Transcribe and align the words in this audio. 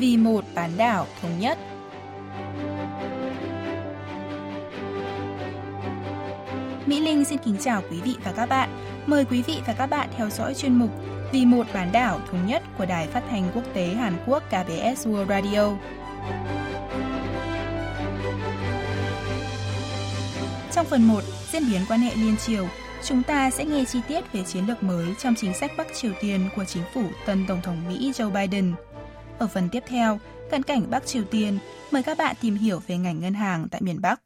vì 0.00 0.16
một 0.16 0.44
bán 0.54 0.70
đảo 0.76 1.06
thống 1.22 1.38
nhất. 1.38 1.58
Mỹ 6.86 7.00
Linh 7.00 7.24
xin 7.24 7.38
kính 7.44 7.56
chào 7.60 7.82
quý 7.90 8.00
vị 8.00 8.16
và 8.24 8.32
các 8.32 8.46
bạn. 8.48 8.68
Mời 9.06 9.24
quý 9.24 9.42
vị 9.42 9.60
và 9.66 9.72
các 9.72 9.86
bạn 9.86 10.08
theo 10.16 10.30
dõi 10.30 10.54
chuyên 10.54 10.74
mục 10.74 10.90
Vì 11.32 11.46
một 11.46 11.66
bán 11.74 11.92
đảo 11.92 12.20
thống 12.30 12.46
nhất 12.46 12.62
của 12.78 12.86
Đài 12.86 13.06
Phát 13.06 13.22
thanh 13.30 13.50
Quốc 13.54 13.64
tế 13.74 13.86
Hàn 13.86 14.16
Quốc 14.26 14.42
KBS 14.48 15.06
World 15.06 15.26
Radio. 15.26 15.72
Trong 20.72 20.86
phần 20.86 21.08
1, 21.08 21.20
diễn 21.52 21.62
biến 21.70 21.80
quan 21.88 22.00
hệ 22.00 22.14
liên 22.14 22.36
triều, 22.36 22.68
chúng 23.04 23.22
ta 23.22 23.50
sẽ 23.50 23.64
nghe 23.64 23.84
chi 23.84 24.00
tiết 24.08 24.32
về 24.32 24.42
chiến 24.42 24.66
lược 24.66 24.82
mới 24.82 25.06
trong 25.18 25.34
chính 25.34 25.54
sách 25.54 25.72
Bắc 25.76 25.86
Triều 25.94 26.12
Tiên 26.20 26.48
của 26.56 26.64
chính 26.64 26.82
phủ 26.94 27.02
tân 27.26 27.44
Tổng 27.48 27.60
thống 27.62 27.88
Mỹ 27.88 28.12
Joe 28.14 28.30
Biden. 28.30 28.74
Ở 29.40 29.46
phần 29.46 29.68
tiếp 29.68 29.82
theo, 29.86 30.20
cận 30.50 30.62
cảnh 30.62 30.90
Bắc 30.90 31.06
Triều 31.06 31.24
Tiên, 31.24 31.58
mời 31.90 32.02
các 32.02 32.18
bạn 32.18 32.36
tìm 32.40 32.54
hiểu 32.54 32.82
về 32.86 32.98
ngành 32.98 33.20
ngân 33.20 33.34
hàng 33.34 33.68
tại 33.70 33.80
miền 33.80 34.00
Bắc. 34.00 34.22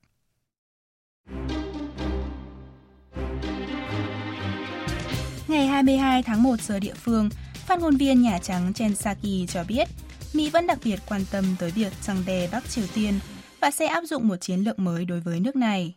Ngày 5.48 5.66
22 5.66 6.23
tháng 6.23 6.42
1 6.42 6.60
giờ 6.60 6.78
địa 6.78 6.95
phương, 6.95 7.28
phát 7.54 7.80
ngôn 7.80 7.96
viên 7.96 8.23
Nhà 8.23 8.38
Trắng 8.38 8.73
Jen 8.74 8.95
Psaki 8.95 9.48
cho 9.48 9.64
biết 9.68 9.88
Mỹ 10.32 10.50
vẫn 10.50 10.66
đặc 10.66 10.78
biệt 10.84 10.98
quan 11.09 11.24
tâm 11.30 11.45
tới 11.59 11.70
việc 11.70 11.92
răng 12.02 12.23
đe 12.26 12.48
Bắc 12.52 12.70
Triều 12.70 12.84
Tiên 12.95 13.15
và 13.60 13.70
sẽ 13.70 13.87
áp 13.87 14.04
dụng 14.04 14.28
một 14.28 14.37
chiến 14.37 14.60
lược 14.60 14.78
mới 14.78 15.04
đối 15.04 15.20
với 15.20 15.40
nước 15.40 15.56
này. 15.56 15.95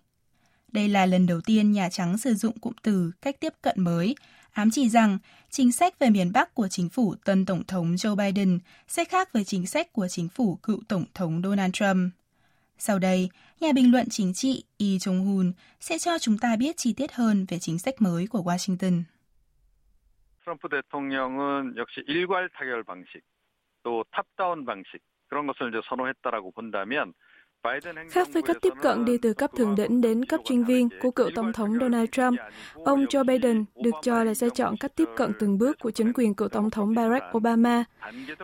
Đây 0.71 0.90
là 0.90 1.05
lần 1.05 1.26
đầu 1.26 1.41
tiên 1.41 1.71
Nhà 1.71 1.90
Trắng 1.90 2.18
sử 2.18 2.34
dụng 2.35 2.59
cụm 2.59 2.73
từ 2.84 3.12
cách 3.21 3.35
tiếp 3.40 3.54
cận 3.62 3.76
mới, 3.84 4.15
ám 4.52 4.71
chỉ 4.71 4.90
rằng 4.90 5.18
chính 5.51 5.73
sách 5.73 5.98
về 5.98 6.11
miền 6.11 6.33
Bắc 6.33 6.55
của 6.55 6.69
chính 6.69 6.89
phủ 6.89 7.15
tân 7.25 7.46
Tổng 7.46 7.65
thống 7.65 7.95
Joe 7.95 8.16
Biden 8.16 8.59
sẽ 8.88 9.05
khác 9.05 9.32
với 9.32 9.45
chính 9.45 9.66
sách 9.66 9.93
của 9.93 10.09
chính 10.09 10.29
phủ 10.29 10.59
cựu 10.63 10.80
Tổng 10.88 11.05
thống 11.15 11.43
Donald 11.45 11.73
Trump. 11.73 12.13
Sau 12.79 12.99
đây, 12.99 13.30
nhà 13.60 13.73
bình 13.74 13.93
luận 13.93 14.07
chính 14.10 14.35
trị 14.35 14.65
Lee 14.79 14.96
Jong-hun 14.96 15.52
sẽ 15.80 15.99
cho 15.99 16.18
chúng 16.18 16.38
ta 16.38 16.57
biết 16.57 16.77
chi 16.77 16.93
tiết 16.93 17.13
hơn 17.13 17.46
về 17.49 17.59
chính 17.59 17.79
sách 17.79 17.95
mới 18.02 18.27
của 18.27 18.43
Washington. 18.43 19.02
트럼프 20.45 20.68
대통령은 20.68 21.77
역시 21.77 22.02
일괄 22.07 22.49
타결 22.55 22.82
방식, 22.85 23.23
또 23.82 24.05
탑다운 24.10 24.65
방식 24.66 24.99
그런 25.29 25.46
것을 25.46 25.71
이제 25.71 25.80
선호했다라고 25.88 26.51
본다면 26.51 27.15
Khác 28.10 28.27
với 28.34 28.41
cách 28.41 28.57
tiếp 28.62 28.73
cận 28.82 29.05
đi 29.05 29.18
từ 29.18 29.34
cấp 29.34 29.51
thượng 29.55 29.76
đỉnh 29.76 30.01
đến 30.01 30.26
cấp 30.26 30.40
chuyên 30.46 30.63
viên 30.63 30.90
của 31.01 31.12
cựu 31.12 31.29
Tổng 31.35 31.54
thống 31.54 31.77
Donald 31.79 32.09
Trump, 32.12 32.40
ông 32.85 33.05
Joe 33.05 33.24
Biden 33.24 33.65
được 33.76 33.96
cho 34.01 34.24
là 34.24 34.34
sẽ 34.34 34.49
chọn 34.49 34.77
cách 34.77 34.96
tiếp 34.96 35.09
cận 35.15 35.32
từng 35.40 35.57
bước 35.57 35.79
của 35.79 35.91
chính 35.91 36.13
quyền 36.13 36.34
cựu 36.34 36.48
Tổng 36.48 36.70
thống 36.70 36.96
Barack 36.96 37.26
Obama. 37.37 37.84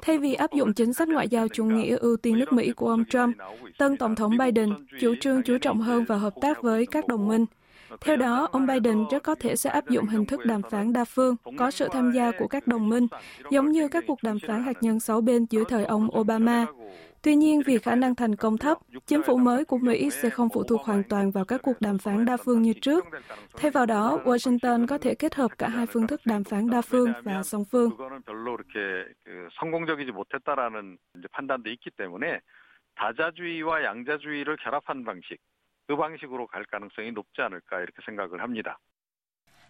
Thay 0.02 0.18
vì 0.18 0.34
áp 0.34 0.54
dụng 0.54 0.74
chính 0.74 0.94
sách 0.94 1.08
ngoại 1.08 1.28
giao 1.30 1.48
chủ 1.48 1.66
nghĩa 1.66 1.98
ưu 1.98 2.18
tiên 2.18 2.40
nước 2.40 2.54
Mỹ 2.54 2.72
của 2.72 2.90
ông 2.90 3.06
Trump, 3.06 3.38
tân 3.78 3.98
Tổng 3.98 4.16
thống 4.16 4.38
Biden 4.38 4.70
chủ 5.00 5.16
trương 5.22 5.44
chú 5.44 5.58
trọng 5.58 5.82
hơn 5.82 6.04
vào 6.04 6.18
hợp 6.18 6.34
tác 6.42 6.62
với 6.62 6.86
các 6.86 7.08
đồng 7.08 7.28
minh. 7.28 7.46
Theo 8.02 8.16
đó, 8.16 8.48
ông 8.52 8.68
Biden 8.68 9.04
rất 9.12 9.24
có 9.24 9.36
thể 9.36 9.56
sẽ 9.56 9.70
áp 9.70 9.90
dụng 9.90 10.06
hình 10.06 10.26
thức 10.26 10.46
đàm 10.46 10.62
phán 10.72 10.94
đa 10.94 11.06
phương, 11.06 11.36
có 11.58 11.72
sự 11.72 11.88
tham 11.92 12.12
gia 12.12 12.32
của 12.32 12.48
các 12.48 12.68
đồng 12.68 12.90
minh, 12.90 13.08
giống 13.52 13.72
như 13.72 13.88
các 13.88 14.04
cuộc 14.08 14.24
đàm 14.24 14.38
phán 14.48 14.64
hạt 14.64 14.84
nhân 14.84 15.00
sáu 15.00 15.22
bên 15.22 15.46
dưới 15.50 15.64
thời 15.70 15.86
ông 15.86 16.20
Obama. 16.20 16.66
Tuy 17.23 17.37
nhiên, 17.37 17.63
vì 17.67 17.79
khả 17.79 17.95
năng 17.95 18.15
thành 18.15 18.35
công 18.35 18.59
thấp, 18.59 18.79
chính 19.07 19.23
phủ 19.23 19.37
mới 19.37 19.65
của 19.65 19.79
Mỹ 19.79 20.11
sẽ 20.11 20.31
không 20.31 20.49
phụ 20.55 20.63
thuộc 20.65 20.81
hoàn 20.83 21.03
toàn 21.09 21.31
vào 21.31 21.45
các 21.45 21.61
cuộc 21.63 21.81
đàm 21.81 21.99
phán 21.99 22.25
đa 22.25 22.37
phương 22.37 22.63
như 22.63 22.73
trước. 22.73 23.05
Thay 23.57 23.71
vào 23.71 23.87
đó, 23.87 24.19
Washington 24.25 24.87
có 24.87 24.99
thể 24.99 25.15
kết 25.15 25.35
hợp 25.35 25.51
cả 25.59 25.69
hai 25.69 25.87
phương 25.87 26.07
thức 26.07 26.21
đàm 26.25 26.45
phán 26.45 26.71
đa 26.71 26.83
phương 26.83 27.13
và 27.25 27.43
song 27.43 27.65
phương. 27.65 27.91
다자주의와 32.99 33.85
양자주의를 33.85 34.57
결합한 34.57 35.05
방식, 35.05 35.39
그 35.87 35.97
방식으로 35.97 36.47
갈 36.49 36.65
가능성이 36.65 37.13
높지 37.13 37.41
않을까 37.41 37.81
이렇게 37.81 38.03
생각을 38.05 38.43
합니다. 38.43 38.79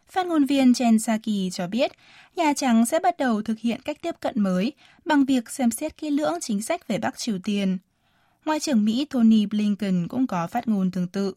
Phát 0.10 0.26
ngôn 0.26 0.46
viên 0.46 0.72
Jen 0.72 1.00
Psaki 1.00 1.54
cho 1.54 1.68
biết, 1.68 1.92
Nhà 2.36 2.54
Trắng 2.54 2.86
sẽ 2.86 3.00
bắt 3.00 3.18
đầu 3.18 3.42
thực 3.42 3.60
hiện 3.60 3.82
cách 3.82 3.98
tiếp 4.02 4.16
cận 4.20 4.44
mới 4.44 4.72
bằng 5.06 5.26
việc 5.26 5.50
xem 5.50 5.72
xét 5.72 5.98
kỹ 5.98 6.10
lưỡng 6.10 6.34
chính 6.42 6.62
sách 6.62 6.88
về 6.88 6.98
Bắc 6.98 7.18
Triều 7.18 7.38
Tiên. 7.44 7.78
Ngoại 8.46 8.60
trưởng 8.60 8.86
Mỹ 8.86 9.06
Tony 9.10 9.46
Blinken 9.46 10.08
cũng 10.08 10.28
có 10.28 10.48
phát 10.48 10.68
ngôn 10.68 10.92
tương 10.92 11.08
tự. 11.08 11.34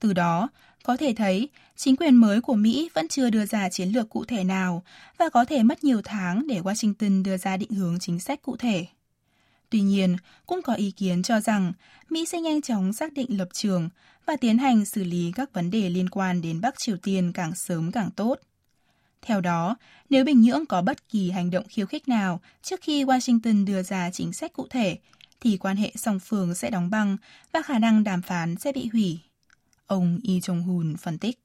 Từ 0.00 0.12
đó, 0.12 0.48
có 0.82 0.96
thể 0.96 1.14
thấy 1.16 1.48
chính 1.76 1.96
quyền 1.96 2.14
mới 2.14 2.40
của 2.40 2.54
Mỹ 2.54 2.90
vẫn 2.94 3.08
chưa 3.08 3.30
đưa 3.30 3.46
ra 3.46 3.68
chiến 3.68 3.88
lược 3.88 4.10
cụ 4.10 4.24
thể 4.24 4.44
nào 4.44 4.82
và 5.18 5.28
có 5.28 5.44
thể 5.44 5.62
mất 5.62 5.84
nhiều 5.84 6.00
tháng 6.04 6.46
để 6.46 6.60
Washington 6.60 7.22
đưa 7.22 7.36
ra 7.36 7.56
định 7.56 7.70
hướng 7.70 7.98
chính 7.98 8.20
sách 8.20 8.42
cụ 8.42 8.56
thể. 8.56 8.86
Tuy 9.69 9.81
nhiên, 9.81 10.15
cũng 10.45 10.61
có 10.61 10.73
ý 10.73 10.91
kiến 10.91 11.23
cho 11.23 11.39
rằng 11.39 11.73
Mỹ 12.09 12.25
sẽ 12.25 12.41
nhanh 12.41 12.61
chóng 12.61 12.93
xác 12.93 13.13
định 13.13 13.37
lập 13.37 13.47
trường 13.53 13.89
và 14.25 14.35
tiến 14.41 14.57
hành 14.57 14.85
xử 14.85 15.03
lý 15.03 15.31
các 15.35 15.53
vấn 15.53 15.71
đề 15.71 15.89
liên 15.89 16.09
quan 16.09 16.41
đến 16.41 16.61
Bắc 16.61 16.73
Triều 16.77 16.97
Tiên 16.97 17.31
càng 17.33 17.55
sớm 17.55 17.91
càng 17.91 18.09
tốt. 18.15 18.35
Theo 19.21 19.41
đó, 19.41 19.75
nếu 20.09 20.25
Bình 20.25 20.41
Nhưỡng 20.41 20.65
có 20.65 20.81
bất 20.81 21.09
kỳ 21.09 21.29
hành 21.31 21.51
động 21.51 21.65
khiêu 21.69 21.85
khích 21.85 22.07
nào 22.07 22.39
trước 22.61 22.79
khi 22.81 23.03
Washington 23.03 23.65
đưa 23.65 23.81
ra 23.81 24.09
chính 24.11 24.33
sách 24.33 24.53
cụ 24.53 24.67
thể, 24.69 24.97
thì 25.39 25.57
quan 25.57 25.75
hệ 25.75 25.91
song 25.95 26.19
phương 26.19 26.55
sẽ 26.55 26.69
đóng 26.69 26.89
băng 26.89 27.17
và 27.53 27.61
khả 27.61 27.79
năng 27.79 28.03
đàm 28.03 28.21
phán 28.21 28.55
sẽ 28.55 28.71
bị 28.73 28.89
hủy. 28.93 29.19
Ông 29.87 30.19
Lee 30.23 30.37
Jong-hun 30.37 30.95
phân 30.97 31.17
tích. 31.17 31.39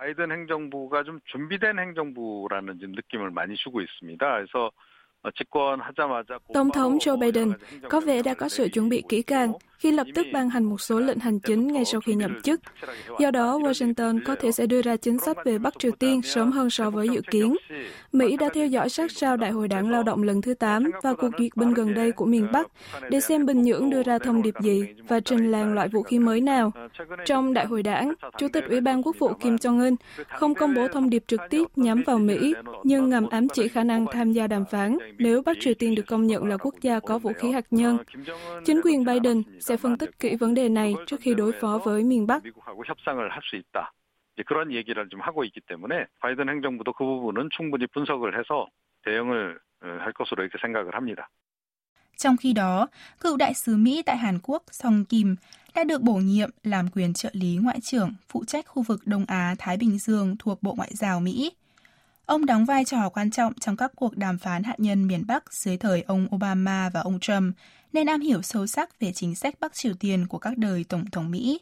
바이든 0.00 0.32
행정부가 0.32 1.04
좀 1.04 1.20
준비된 1.26 1.78
행정부라는 1.78 2.78
느낌을 2.80 3.30
많이 3.30 3.54
주고 3.56 3.82
있습니다. 3.82 4.24
그래서 4.24 4.72
Tổng 6.53 6.71
thống 6.71 6.97
Joe 6.97 7.19
Biden 7.19 7.53
có 7.89 7.99
vẻ 7.99 8.21
đã 8.21 8.33
có 8.33 8.49
sự 8.49 8.69
chuẩn 8.69 8.89
bị 8.89 9.03
kỹ 9.09 9.21
càng 9.21 9.51
khi 9.77 9.91
lập 9.91 10.07
tức 10.15 10.25
ban 10.33 10.49
hành 10.49 10.63
một 10.63 10.81
số 10.81 10.99
lệnh 10.99 11.19
hành 11.19 11.39
chính 11.39 11.67
ngay 11.67 11.85
sau 11.85 12.01
khi 12.01 12.15
nhậm 12.15 12.41
chức. 12.41 12.59
Do 13.19 13.31
đó, 13.31 13.57
Washington 13.57 14.19
có 14.25 14.35
thể 14.35 14.51
sẽ 14.51 14.65
đưa 14.65 14.81
ra 14.81 14.95
chính 14.97 15.19
sách 15.19 15.37
về 15.45 15.57
Bắc 15.57 15.73
Triều 15.79 15.91
Tiên 15.91 16.21
sớm 16.21 16.51
hơn 16.51 16.69
so 16.69 16.89
với 16.89 17.09
dự 17.09 17.21
kiến. 17.31 17.55
Mỹ 18.11 18.37
đã 18.37 18.49
theo 18.53 18.67
dõi 18.67 18.89
sát 18.89 19.11
sao 19.11 19.37
Đại 19.37 19.51
hội 19.51 19.67
đảng 19.67 19.89
lao 19.89 20.03
động 20.03 20.23
lần 20.23 20.41
thứ 20.41 20.53
8 20.53 20.91
và 21.03 21.13
cuộc 21.13 21.29
duyệt 21.39 21.51
binh 21.55 21.73
gần 21.73 21.93
đây 21.93 22.11
của 22.11 22.25
miền 22.25 22.47
Bắc 22.51 22.67
để 23.09 23.19
xem 23.19 23.45
Bình 23.45 23.61
Nhưỡng 23.61 23.89
đưa 23.89 24.03
ra 24.03 24.17
thông 24.19 24.41
điệp 24.41 24.53
gì 24.61 24.85
và 25.07 25.19
trình 25.19 25.51
làng 25.51 25.73
loại 25.73 25.87
vũ 25.87 26.03
khí 26.03 26.19
mới 26.19 26.41
nào. 26.41 26.71
Trong 27.25 27.53
Đại 27.53 27.65
hội 27.65 27.83
đảng, 27.83 28.13
Chủ 28.37 28.47
tịch 28.53 28.63
Ủy 28.69 28.81
ban 28.81 29.03
Quốc 29.03 29.15
vụ 29.19 29.33
Kim 29.33 29.55
Jong-un 29.55 29.95
không 30.27 30.55
công 30.55 30.73
bố 30.73 30.87
thông 30.87 31.09
điệp 31.09 31.23
trực 31.27 31.41
tiếp 31.49 31.63
nhắm 31.75 32.03
vào 32.05 32.17
Mỹ, 32.17 32.53
nhưng 32.83 33.09
ngầm 33.09 33.29
ám 33.29 33.47
chỉ 33.49 33.67
khả 33.67 33.83
năng 33.83 34.05
tham 34.11 34.31
gia 34.31 34.47
đàm 34.47 34.65
phán 34.71 34.97
nếu 35.17 35.41
Bắc 35.41 35.57
Triều 35.59 35.73
Tiên 35.73 35.95
được 35.95 36.03
công 36.07 36.27
nhận 36.27 36.43
là 36.45 36.57
quốc 36.57 36.75
gia 36.81 36.99
có 36.99 37.17
vũ 37.17 37.31
khí 37.33 37.51
hạt 37.51 37.65
nhân. 37.71 37.97
Chính 38.65 38.81
quyền 38.83 39.03
Biden 39.05 39.43
sẽ 39.64 39.76
phân 39.76 39.98
tích 39.98 40.18
kỹ 40.18 40.36
vấn 40.36 40.54
đề 40.54 40.68
này 40.68 40.94
trước 41.06 41.20
khi 41.20 41.34
đối 41.34 41.52
phó 41.60 41.78
với 41.84 42.04
miền 42.04 42.26
Bắc. 42.26 42.42
그런 44.46 44.72
얘기를 44.72 45.08
좀 45.10 45.20
하고 45.20 45.44
있기 45.44 45.60
때문에 45.68 46.06
바이든 46.20 46.48
행정부도 46.48 46.92
그 46.92 47.04
부분은 47.04 47.48
충분히 47.50 47.86
분석을 47.86 48.38
해서 48.38 48.66
대응을 49.04 49.58
할 49.80 50.12
것으로 50.12 50.42
이렇게 50.42 50.58
생각을 50.62 50.94
합니다. 50.94 51.28
Trong 52.16 52.36
khi 52.36 52.52
đó, 52.52 52.88
cựu 53.20 53.36
đại 53.36 53.54
sứ 53.54 53.76
Mỹ 53.76 54.02
tại 54.06 54.16
Hàn 54.16 54.38
Quốc 54.42 54.62
Song 54.70 55.04
Kim 55.04 55.36
đã 55.74 55.84
được 55.84 56.00
bổ 56.02 56.14
nhiệm 56.14 56.50
làm 56.62 56.88
quyền 56.88 57.12
trợ 57.12 57.30
lý 57.32 57.56
ngoại 57.62 57.80
trưởng 57.80 58.12
phụ 58.28 58.44
trách 58.44 58.66
khu 58.66 58.82
vực 58.82 59.00
Đông 59.06 59.24
Á-Thái 59.28 59.76
Bình 59.76 59.98
Dương 59.98 60.36
thuộc 60.38 60.62
Bộ 60.62 60.74
Ngoại 60.74 60.90
giao 60.92 61.20
Mỹ. 61.20 61.52
Ông 62.25 62.45
đóng 62.45 62.65
vai 62.65 62.85
trò 62.85 63.09
quan 63.09 63.31
trọng 63.31 63.53
trong 63.53 63.77
các 63.77 63.91
cuộc 63.95 64.17
đàm 64.17 64.37
phán 64.37 64.63
hạt 64.63 64.79
nhân 64.79 65.07
miền 65.07 65.23
Bắc 65.27 65.53
dưới 65.53 65.77
thời 65.77 66.01
ông 66.01 66.27
Obama 66.35 66.89
và 66.89 66.99
ông 66.99 67.19
Trump, 67.19 67.55
nên 67.93 68.07
am 68.07 68.21
hiểu 68.21 68.41
sâu 68.41 68.67
sắc 68.67 68.99
về 68.99 69.11
chính 69.11 69.35
sách 69.35 69.55
Bắc 69.59 69.73
Triều 69.73 69.93
Tiên 69.93 70.27
của 70.27 70.37
các 70.37 70.57
đời 70.57 70.83
Tổng 70.83 71.09
thống 71.09 71.31
Mỹ. 71.31 71.59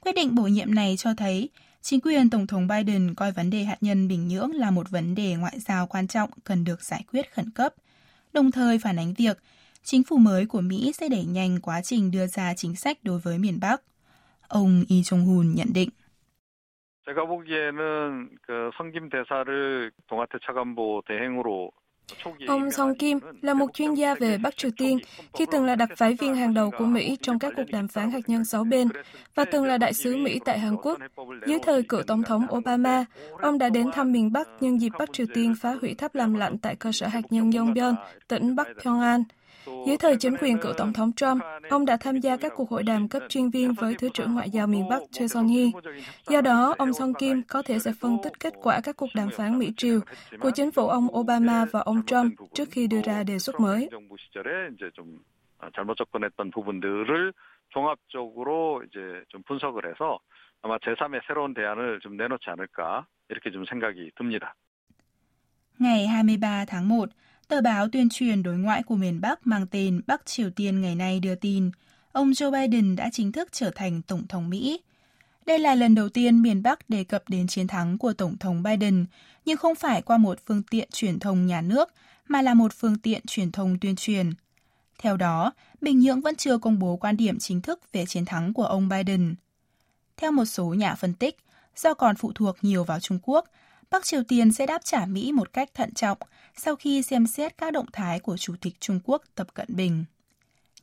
Quyết 0.00 0.12
định 0.12 0.34
bổ 0.34 0.42
nhiệm 0.42 0.74
này 0.74 0.96
cho 0.98 1.14
thấy 1.14 1.48
chính 1.82 2.00
quyền 2.00 2.30
Tổng 2.30 2.46
thống 2.46 2.68
Biden 2.68 3.14
coi 3.14 3.32
vấn 3.32 3.50
đề 3.50 3.64
hạt 3.64 3.76
nhân 3.80 4.08
Bình 4.08 4.28
Nhưỡng 4.28 4.52
là 4.52 4.70
một 4.70 4.90
vấn 4.90 5.14
đề 5.14 5.34
ngoại 5.34 5.60
giao 5.60 5.86
quan 5.86 6.06
trọng 6.06 6.30
cần 6.44 6.64
được 6.64 6.82
giải 6.82 7.04
quyết 7.12 7.34
khẩn 7.34 7.50
cấp, 7.50 7.74
đồng 8.32 8.52
thời 8.52 8.78
phản 8.78 8.98
ánh 8.98 9.14
việc 9.14 9.38
chính 9.84 10.02
phủ 10.02 10.16
mới 10.16 10.46
của 10.46 10.60
Mỹ 10.60 10.92
sẽ 10.98 11.08
đẩy 11.08 11.24
nhanh 11.24 11.60
quá 11.60 11.82
trình 11.82 12.10
đưa 12.10 12.26
ra 12.26 12.54
chính 12.54 12.76
sách 12.76 12.98
đối 13.02 13.20
với 13.20 13.38
miền 13.38 13.60
Bắc. 13.60 13.82
Ông 14.48 14.84
Lee 14.88 15.00
Jong-hun 15.00 15.54
nhận 15.54 15.72
định. 15.72 15.90
제가 17.05 17.25
보기에는 17.25 18.29
그 18.43 18.69
성김 18.77 19.09
대사를 19.09 19.91
동아태 20.07 20.37
차관보 20.45 21.01
대행으로 21.07 21.71
Ông 22.47 22.71
Song 22.71 22.95
Kim 22.95 23.19
là 23.41 23.53
một 23.53 23.73
chuyên 23.73 23.93
gia 23.93 24.15
về 24.15 24.37
Bắc 24.37 24.57
Triều 24.57 24.71
Tiên 24.77 24.97
khi 25.33 25.45
từng 25.51 25.65
là 25.65 25.75
đặc 25.75 25.89
phái 25.97 26.15
viên 26.19 26.35
hàng 26.35 26.53
đầu 26.53 26.71
của 26.77 26.85
Mỹ 26.85 27.17
trong 27.21 27.39
các 27.39 27.53
cuộc 27.55 27.63
đàm 27.71 27.87
phán 27.87 28.11
hạt 28.11 28.19
nhân 28.27 28.45
sáu 28.45 28.63
bên 28.63 28.87
và 29.35 29.45
từng 29.45 29.65
là 29.65 29.77
đại 29.77 29.93
sứ 29.93 30.17
Mỹ 30.17 30.39
tại 30.45 30.59
Hàn 30.59 30.75
Quốc. 30.77 30.99
Dưới 31.45 31.59
thời 31.63 31.83
cựu 31.83 32.03
Tổng 32.03 32.23
thống 32.23 32.45
Obama, 32.55 33.05
ông 33.41 33.57
đã 33.57 33.69
đến 33.69 33.91
thăm 33.93 34.11
miền 34.11 34.31
Bắc 34.31 34.47
nhân 34.59 34.81
dịp 34.81 34.91
Bắc 34.99 35.13
Triều 35.13 35.25
Tiên 35.33 35.53
phá 35.61 35.73
hủy 35.81 35.93
tháp 35.93 36.15
làm 36.15 36.33
lạnh 36.33 36.57
tại 36.57 36.75
cơ 36.75 36.91
sở 36.91 37.07
hạt 37.07 37.21
nhân 37.29 37.51
Yongbyon, 37.51 37.95
tỉnh 38.27 38.55
Bắc 38.55 38.67
Pyongan. 38.83 39.23
Dưới 39.87 39.97
thời 39.97 40.15
chính 40.17 40.37
quyền 40.37 40.57
cựu 40.57 40.73
Tổng 40.73 40.93
thống 40.93 41.11
Trump, 41.13 41.41
ông 41.69 41.85
đã 41.85 41.97
tham 41.97 42.19
gia 42.19 42.37
các 42.37 42.51
cuộc 42.55 42.69
hội 42.69 42.83
đàm 42.83 43.07
cấp 43.07 43.23
chuyên 43.29 43.49
viên 43.49 43.73
với 43.73 43.95
Thứ 43.95 44.09
trưởng 44.13 44.33
Ngoại 44.33 44.49
giao 44.49 44.67
miền 44.67 44.89
Bắc 44.89 45.01
Choi 45.11 45.27
Son-hee. 45.27 45.71
Do 46.27 46.41
đó, 46.41 46.75
ông 46.77 46.93
Song 46.93 47.13
Kim 47.13 47.43
có 47.43 47.61
thể 47.61 47.79
sẽ 47.79 47.91
phân 47.99 48.17
tích 48.23 48.33
kết 48.39 48.53
quả 48.61 48.81
các 48.83 48.97
cuộc 48.97 49.09
đàm 49.15 49.29
phán 49.37 49.59
Mỹ-Triều 49.59 49.99
của 50.39 50.51
chính 50.51 50.71
phủ 50.71 50.87
ông 50.87 51.07
Obama 51.17 51.65
và 51.71 51.79
ông 51.79 52.05
Trump 52.05 52.33
trước 52.53 52.69
khi 52.71 52.87
đưa 52.87 53.01
ra 53.01 53.23
đề 53.23 53.39
xuất 53.39 53.59
mới. 53.59 53.89
잘못 55.73 55.97
접근했던 55.97 56.51
부분들을 56.51 57.33
종합적으로 57.69 58.83
이제 58.83 59.23
좀 59.29 59.43
분석을 59.43 59.85
해서 59.85 60.19
아마 60.61 60.77
제3의 60.79 61.21
새로운 61.27 61.53
대안을 61.53 61.99
좀 62.01 62.17
내놓지 62.17 62.49
않을까 62.49 63.05
이렇게 63.29 63.51
좀 63.51 63.65
생각이 63.65 64.11
듭니다. 64.17 64.55
Ngày 65.79 66.07
23 66.07 66.65
tháng 66.65 66.87
1, 66.87 67.09
tờ 67.48 67.60
báo 67.60 67.88
tuyên 67.88 68.08
truyền 68.08 68.42
đối 68.42 68.56
ngoại 68.56 68.82
của 68.82 68.96
miền 68.96 69.20
Bắc 69.20 69.46
mang 69.46 69.66
tên 69.66 70.00
Bắc 70.06 70.26
Triều 70.26 70.50
Tiên 70.50 70.80
ngày 70.80 70.94
nay 70.94 71.20
đưa 71.20 71.34
tin, 71.34 71.70
ông 72.12 72.30
Joe 72.30 72.50
Biden 72.50 72.96
đã 72.96 73.10
chính 73.12 73.32
thức 73.32 73.48
trở 73.52 73.70
thành 73.74 74.02
Tổng 74.02 74.26
thống 74.26 74.50
Mỹ. 74.50 74.80
Đây 75.46 75.58
là 75.58 75.74
lần 75.74 75.94
đầu 75.94 76.08
tiên 76.08 76.42
miền 76.42 76.62
Bắc 76.62 76.90
đề 76.90 77.04
cập 77.04 77.28
đến 77.28 77.46
chiến 77.46 77.66
thắng 77.66 77.98
của 77.98 78.12
Tổng 78.12 78.38
thống 78.38 78.62
Biden, 78.62 79.06
nhưng 79.44 79.56
không 79.56 79.74
phải 79.74 80.02
qua 80.02 80.18
một 80.18 80.38
phương 80.46 80.62
tiện 80.62 80.88
truyền 80.92 81.18
thông 81.18 81.46
nhà 81.46 81.60
nước, 81.60 81.88
mà 82.28 82.42
là 82.42 82.54
một 82.54 82.72
phương 82.72 82.98
tiện 82.98 83.22
truyền 83.26 83.52
thông 83.52 83.78
tuyên 83.80 83.96
truyền. 83.96 84.30
Theo 84.98 85.16
đó, 85.16 85.52
Bình 85.80 86.00
Nhưỡng 86.00 86.20
vẫn 86.20 86.36
chưa 86.36 86.58
công 86.58 86.78
bố 86.78 86.96
quan 86.96 87.16
điểm 87.16 87.38
chính 87.38 87.60
thức 87.60 87.80
về 87.92 88.06
chiến 88.06 88.24
thắng 88.24 88.52
của 88.52 88.64
ông 88.64 88.88
Biden. 88.88 89.34
Theo 90.16 90.32
một 90.32 90.44
số 90.44 90.64
nhà 90.64 90.94
phân 90.94 91.14
tích, 91.14 91.36
do 91.76 91.94
còn 91.94 92.16
phụ 92.16 92.32
thuộc 92.32 92.56
nhiều 92.62 92.84
vào 92.84 93.00
Trung 93.00 93.18
Quốc, 93.22 93.44
Bắc 93.90 94.04
Triều 94.04 94.22
Tiên 94.22 94.52
sẽ 94.52 94.66
đáp 94.66 94.84
trả 94.84 95.06
Mỹ 95.06 95.32
một 95.32 95.52
cách 95.52 95.74
thận 95.74 95.94
trọng 95.94 96.18
sau 96.56 96.76
khi 96.76 97.02
xem 97.02 97.26
xét 97.26 97.58
các 97.58 97.72
động 97.72 97.86
thái 97.92 98.20
của 98.20 98.36
Chủ 98.36 98.54
tịch 98.60 98.74
Trung 98.80 99.00
Quốc 99.04 99.22
Tập 99.34 99.46
Cận 99.54 99.66
Bình. 99.68 100.04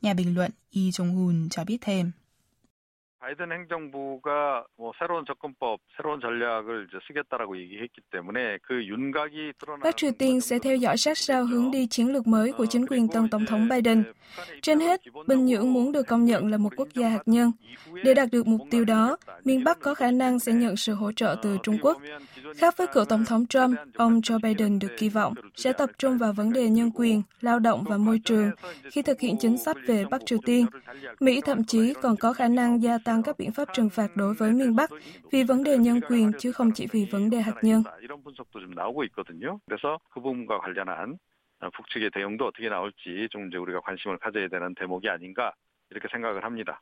Nhà 0.02 0.14
bình 0.14 0.34
luận 0.34 0.50
Yi 0.70 0.90
Jong-hun 0.90 1.48
cho 1.48 1.64
biết 1.64 1.78
thêm. 1.80 2.12
바이든 3.23 3.51
행정부가 3.51 4.63
뭐 4.77 4.93
새로운 4.97 5.25
접근법, 5.25 5.81
새로운 5.97 6.21
전략을 6.21 6.87
이제 6.87 6.97
쓰겠다라고 7.05 7.57
얘기했기 7.57 8.01
때문에 8.11 8.59
그 8.63 8.85
윤곽이 8.85 9.53
드러나. 9.59 9.83
Bắc 9.83 9.97
Triều 9.97 10.11
Tiên 10.11 10.41
sẽ 10.41 10.59
theo 10.59 10.75
dõi 10.75 10.97
sát 10.97 11.17
sao 11.17 11.45
hướng 11.45 11.71
đi 11.71 11.87
chiến 11.87 12.13
lược 12.13 12.27
mới 12.27 12.51
của 12.51 12.65
chính 12.65 12.85
quyền 12.87 13.07
tân 13.07 13.29
tổng 13.29 13.45
thống 13.45 13.69
Biden. 13.69 14.03
Trên 14.61 14.79
hết, 14.79 15.01
Bình 15.27 15.45
Nhưỡng 15.45 15.73
muốn 15.73 15.91
được 15.91 16.07
công 16.07 16.25
nhận 16.25 16.51
là 16.51 16.57
một 16.57 16.69
quốc 16.77 16.87
gia 16.93 17.09
hạt 17.09 17.23
nhân. 17.25 17.51
Để 18.03 18.13
đạt 18.13 18.29
được 18.31 18.47
mục 18.47 18.61
tiêu 18.71 18.85
đó, 18.85 19.17
miền 19.43 19.63
Bắc 19.63 19.79
có 19.79 19.93
khả 19.93 20.11
năng 20.11 20.39
sẽ 20.39 20.53
nhận 20.53 20.75
sự 20.75 20.93
hỗ 20.93 21.11
trợ 21.11 21.35
từ 21.41 21.57
Trung 21.63 21.77
Quốc. 21.81 21.97
Khác 22.57 22.77
với 22.77 22.87
cựu 22.87 23.05
tổng 23.05 23.25
thống 23.25 23.45
Trump, 23.45 23.79
ông 23.95 24.19
Joe 24.19 24.39
Biden 24.43 24.79
được 24.79 24.91
kỳ 24.97 25.09
vọng 25.09 25.33
sẽ 25.55 25.73
tập 25.73 25.89
trung 25.97 26.17
vào 26.17 26.33
vấn 26.33 26.53
đề 26.53 26.69
nhân 26.69 26.91
quyền, 26.95 27.21
lao 27.41 27.59
động 27.59 27.83
và 27.83 27.97
môi 27.97 28.19
trường 28.25 28.51
khi 28.91 29.01
thực 29.01 29.19
hiện 29.19 29.35
chính 29.39 29.57
sách 29.57 29.77
về 29.87 30.05
Bắc 30.11 30.25
Triều 30.25 30.39
Tiên. 30.45 30.65
Mỹ 31.19 31.41
thậm 31.45 31.63
chí 31.63 31.93
còn 32.01 32.15
có 32.17 32.33
khả 32.33 32.47
năng 32.47 32.83
gia 32.83 32.97
tăng 32.97 33.12
các 33.25 33.37
biện 33.37 33.51
pháp 33.51 33.69
trừng 33.73 33.89
phạt 33.89 34.15
đối 34.15 34.33
với 34.33 34.51
miền 34.51 34.75
Bắc 34.75 34.89
vì 35.31 35.43
vấn 35.43 35.63
đề 35.63 35.77
nhân 35.77 36.01
quyền 36.09 36.31
chứ 36.39 36.51
không 36.51 36.71
chỉ 36.75 36.87
vì 36.91 37.05
vấn 37.11 37.29
đề 37.29 37.41
hạt 37.41 37.55
nhân. 37.61 37.83
북측의 41.59 42.11
대응도 42.13 42.47
어떻게 42.47 42.69
나올지 42.69 43.27
좀 43.31 43.47
이제 43.47 43.57
우리가 43.57 43.81
관심을 43.81 44.17
가져야 44.19 44.47
되는 44.47 44.73
대목이 44.75 45.09
아닌가 45.09 45.51
이렇게 45.91 46.07
생각을 46.11 46.43
합니다. 46.43 46.81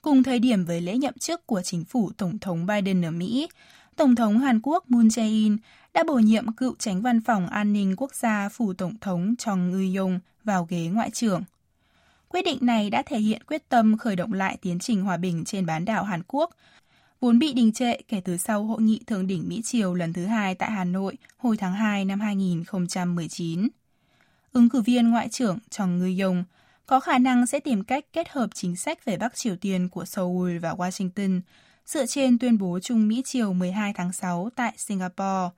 Cùng 0.00 0.22
thời 0.22 0.38
điểm 0.38 0.64
với 0.64 0.80
lễ 0.80 0.96
nhậm 0.96 1.14
chức 1.14 1.46
của 1.46 1.62
chính 1.62 1.84
phủ 1.84 2.10
Tổng 2.18 2.38
thống 2.38 2.66
Biden 2.66 3.04
ở 3.04 3.10
Mỹ, 3.10 3.48
Tổng 3.96 4.14
thống 4.14 4.38
Hàn 4.38 4.60
Quốc 4.62 4.90
Moon 4.90 5.08
Jae-in 5.08 5.56
đã 5.94 6.04
bổ 6.06 6.14
nhiệm 6.14 6.52
cựu 6.52 6.74
tránh 6.78 7.02
văn 7.02 7.20
phòng 7.20 7.46
an 7.46 7.72
ninh 7.72 7.94
quốc 7.96 8.14
gia 8.14 8.48
phủ 8.48 8.72
Tổng 8.72 8.94
thống 9.00 9.34
Chong 9.38 9.72
Eui-yong 9.72 10.18
vào 10.44 10.66
ghế 10.70 10.90
ngoại 10.92 11.10
trưởng. 11.10 11.42
Quyết 12.29 12.45
định 12.45 12.57
này 12.61 12.89
đã 12.89 13.03
thể 13.05 13.19
hiện 13.19 13.43
quyết 13.43 13.69
tâm 13.69 13.97
khởi 13.97 14.15
động 14.15 14.33
lại 14.33 14.57
tiến 14.61 14.79
trình 14.79 15.01
hòa 15.01 15.17
bình 15.17 15.45
trên 15.45 15.65
bán 15.65 15.85
đảo 15.85 16.03
Hàn 16.03 16.21
Quốc, 16.27 16.49
vốn 17.19 17.39
bị 17.39 17.53
đình 17.53 17.71
trệ 17.71 18.01
kể 18.07 18.21
từ 18.25 18.37
sau 18.37 18.63
hội 18.63 18.81
nghị 18.81 19.01
thượng 19.07 19.27
đỉnh 19.27 19.49
Mỹ-Triều 19.49 19.93
lần 19.93 20.13
thứ 20.13 20.25
hai 20.25 20.55
tại 20.55 20.71
Hà 20.71 20.83
Nội 20.83 21.17
hồi 21.37 21.57
tháng 21.57 21.73
2 21.73 22.05
năm 22.05 22.19
2019. 22.19 23.67
Ứng 24.51 24.69
cử 24.69 24.81
viên 24.81 25.09
Ngoại 25.09 25.29
trưởng 25.29 25.57
Chong 25.69 25.99
Ngư-yong 25.99 26.43
có 26.85 26.99
khả 26.99 27.17
năng 27.17 27.47
sẽ 27.47 27.59
tìm 27.59 27.83
cách 27.83 28.05
kết 28.13 28.29
hợp 28.29 28.49
chính 28.53 28.75
sách 28.75 29.05
về 29.05 29.17
Bắc 29.17 29.35
Triều 29.35 29.55
Tiên 29.55 29.89
của 29.89 30.05
Seoul 30.05 30.57
và 30.57 30.73
Washington 30.73 31.41
dựa 31.85 32.05
trên 32.05 32.39
tuyên 32.39 32.57
bố 32.57 32.79
chung 32.79 33.07
Mỹ 33.07 33.21
Triều 33.25 33.53
12 33.53 33.93
tháng 33.93 34.13
6 34.13 34.49
tại 34.55 34.73
Singapore, 34.77 35.49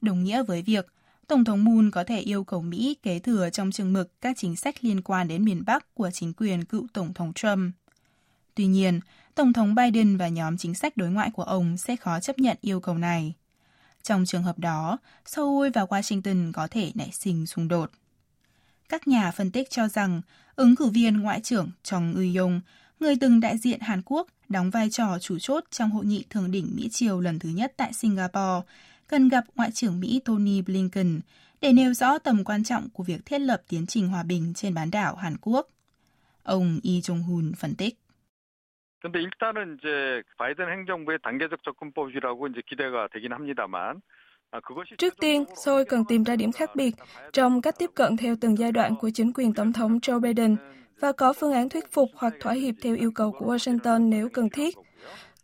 đồng 0.00 0.24
nghĩa 0.24 0.42
với 0.42 0.62
việc 0.62 0.86
Tổng 1.26 1.44
thống 1.44 1.64
Moon 1.64 1.90
có 1.90 2.04
thể 2.04 2.20
yêu 2.20 2.44
cầu 2.44 2.62
Mỹ 2.62 2.96
kế 3.02 3.18
thừa 3.18 3.50
trong 3.50 3.70
chừng 3.70 3.92
mực 3.92 4.20
các 4.20 4.36
chính 4.36 4.56
sách 4.56 4.84
liên 4.84 5.02
quan 5.02 5.28
đến 5.28 5.44
miền 5.44 5.62
Bắc 5.66 5.94
của 5.94 6.10
chính 6.10 6.32
quyền 6.32 6.64
cựu 6.64 6.86
Tổng 6.92 7.14
thống 7.14 7.32
Trump. 7.32 7.74
Tuy 8.54 8.66
nhiên, 8.66 9.00
Tổng 9.34 9.52
thống 9.52 9.74
Biden 9.74 10.16
và 10.16 10.28
nhóm 10.28 10.56
chính 10.56 10.74
sách 10.74 10.96
đối 10.96 11.10
ngoại 11.10 11.30
của 11.30 11.42
ông 11.42 11.76
sẽ 11.76 11.96
khó 11.96 12.20
chấp 12.20 12.38
nhận 12.38 12.56
yêu 12.60 12.80
cầu 12.80 12.98
này. 12.98 13.34
Trong 14.02 14.24
trường 14.24 14.42
hợp 14.42 14.58
đó, 14.58 14.98
Seoul 15.24 15.68
và 15.74 15.84
Washington 15.84 16.52
có 16.52 16.68
thể 16.68 16.92
nảy 16.94 17.10
sinh 17.12 17.46
xung 17.46 17.68
đột. 17.68 17.90
Các 18.88 19.08
nhà 19.08 19.30
phân 19.30 19.50
tích 19.50 19.70
cho 19.70 19.88
rằng 19.88 20.22
ứng 20.56 20.76
cử 20.76 20.86
viên 20.86 21.20
Ngoại 21.20 21.40
trưởng 21.40 21.70
Chong 21.82 22.14
Eui-yong, 22.14 22.60
người 23.00 23.16
từng 23.20 23.40
đại 23.40 23.58
diện 23.58 23.80
Hàn 23.80 24.02
Quốc, 24.04 24.26
đóng 24.48 24.70
vai 24.70 24.90
trò 24.90 25.18
chủ 25.20 25.38
chốt 25.38 25.64
trong 25.70 25.90
hội 25.90 26.04
nghị 26.04 26.24
thượng 26.30 26.50
đỉnh 26.50 26.72
Mỹ-Triều 26.76 27.20
lần 27.20 27.38
thứ 27.38 27.48
nhất 27.48 27.72
tại 27.76 27.92
Singapore, 27.92 28.66
cần 29.07 29.29
gặp 29.29 29.43
Ngoại 29.55 29.71
trưởng 29.71 29.99
Mỹ 29.99 30.21
Tony 30.25 30.61
Blinken 30.61 31.19
để 31.61 31.73
nêu 31.73 31.93
rõ 31.93 32.17
tầm 32.17 32.43
quan 32.43 32.63
trọng 32.63 32.87
của 32.93 33.03
việc 33.03 33.25
thiết 33.25 33.39
lập 33.39 33.61
tiến 33.69 33.85
trình 33.87 34.07
hòa 34.07 34.23
bình 34.23 34.53
trên 34.55 34.73
bán 34.73 34.91
đảo 34.91 35.15
Hàn 35.15 35.37
Quốc. 35.41 35.67
Ông 36.43 36.79
Lee 36.83 36.99
Jong-hun 36.99 37.53
phân 37.57 37.75
tích. 37.75 37.97
근데 39.03 39.19
일단은 39.19 39.77
이제 39.77 40.21
바이든 40.37 40.69
행정부의 40.69 41.17
단계적 41.23 41.63
접근법이라고 41.63 42.47
이제 42.47 42.61
기대가 42.67 43.07
되긴 43.11 43.33
합니다만 43.33 44.01
Trước 44.97 45.13
tiên, 45.19 45.45
Seoul 45.65 45.83
cần 45.89 46.05
tìm 46.05 46.23
ra 46.23 46.35
điểm 46.35 46.51
khác 46.51 46.75
biệt 46.75 46.91
trong 47.33 47.61
cách 47.61 47.75
tiếp 47.79 47.89
cận 47.95 48.17
theo 48.17 48.35
từng 48.41 48.57
giai 48.57 48.71
đoạn 48.71 48.95
của 48.95 49.09
chính 49.13 49.33
quyền 49.33 49.53
Tổng 49.53 49.73
thống 49.73 49.99
Joe 49.99 50.19
Biden 50.19 50.55
và 50.99 51.11
có 51.11 51.33
phương 51.33 51.53
án 51.53 51.69
thuyết 51.69 51.91
phục 51.91 52.09
hoặc 52.15 52.33
thỏa 52.39 52.53
hiệp 52.53 52.75
theo 52.81 52.95
yêu 52.95 53.11
cầu 53.15 53.31
của 53.31 53.55
Washington 53.55 54.09
nếu 54.09 54.29
cần 54.29 54.49
thiết. 54.49 54.75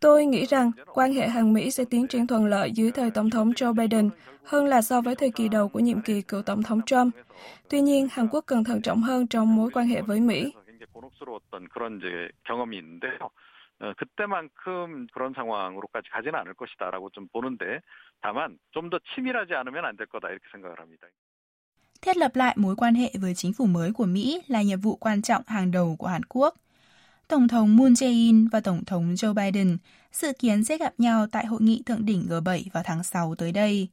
Tôi 0.02 0.26
nghĩ 0.26 0.44
rằng 0.44 0.70
quan 0.94 1.12
hệ 1.12 1.28
Hàn-Mỹ 1.28 1.70
sẽ 1.70 1.84
tiến 1.90 2.06
triển 2.06 2.26
thuận 2.26 2.46
lợi 2.46 2.72
dưới 2.72 2.90
thời 2.90 3.10
Tổng 3.10 3.30
thống 3.30 3.50
Joe 3.50 3.74
Biden 3.74 4.10
hơn 4.44 4.66
là 4.66 4.82
so 4.82 5.00
với 5.00 5.14
thời 5.14 5.30
kỳ 5.30 5.48
đầu 5.48 5.68
của 5.68 5.80
nhiệm 5.80 6.00
kỳ 6.00 6.22
cựu 6.22 6.42
Tổng 6.42 6.62
thống 6.62 6.80
Trump. 6.86 7.14
Tuy 7.68 7.80
nhiên, 7.80 8.08
Hàn 8.12 8.28
Quốc 8.28 8.44
cần 8.46 8.64
thận 8.64 8.82
trọng 8.82 9.02
hơn 9.02 9.26
trong 9.26 9.56
mối 9.56 9.70
quan 9.70 9.86
hệ 9.86 10.02
với 10.02 10.20
Mỹ. 10.20 10.52
그때만큼 13.96 15.06
그런 15.14 15.32
상황으로까지 15.34 16.10
가지는 16.10 16.34
않을 16.40 16.54
것이다라고 16.54 17.10
좀 17.10 17.28
보는데 17.28 17.80
다만 18.20 18.58
좀 18.72 18.90
더 18.90 18.98
치밀하지 19.14 19.54
않으면 19.54 19.84
안 19.84 19.96
될 19.96 20.06
거다 20.08 20.30
이렇게 20.30 20.44
생각을 20.52 20.80
합니다. 20.80 21.06
Thiết 22.00 22.16
lập 22.16 22.36
lại 22.36 22.54
mối 22.56 22.76
quan 22.76 22.94
hệ 22.94 23.10
với 23.20 23.34
chính 23.34 23.52
phủ 23.52 23.66
mới 23.66 23.92
của 23.92 24.06
Mỹ 24.06 24.42
là 24.48 24.62
nhiệm 24.62 24.80
vụ 24.80 24.96
quan 24.96 25.22
trọng 25.22 25.42
hàng 25.46 25.70
đầu 25.70 25.96
của 25.98 26.06
Hàn 26.06 26.22
Quốc. 26.24 26.54
Tổng 27.33 27.47
thống 27.47 27.75
Moon 27.75 27.93
Jae-in 27.93 28.47
và 28.51 28.59
Tổng 28.59 28.85
thống 28.85 29.13
Joe 29.13 29.33
Biden 29.33 29.77
dự 30.11 30.33
kiến 30.39 30.63
sẽ 30.63 30.77
gặp 30.77 30.93
nhau 30.97 31.27
tại 31.31 31.45
hội 31.45 31.61
nghị 31.61 31.83
thượng 31.85 32.05
đỉnh 32.05 32.27
G7 32.29 32.63
vào 32.73 32.83
tháng 32.83 33.03
6 33.03 33.35
tới 33.35 33.51
đây. 33.51 33.87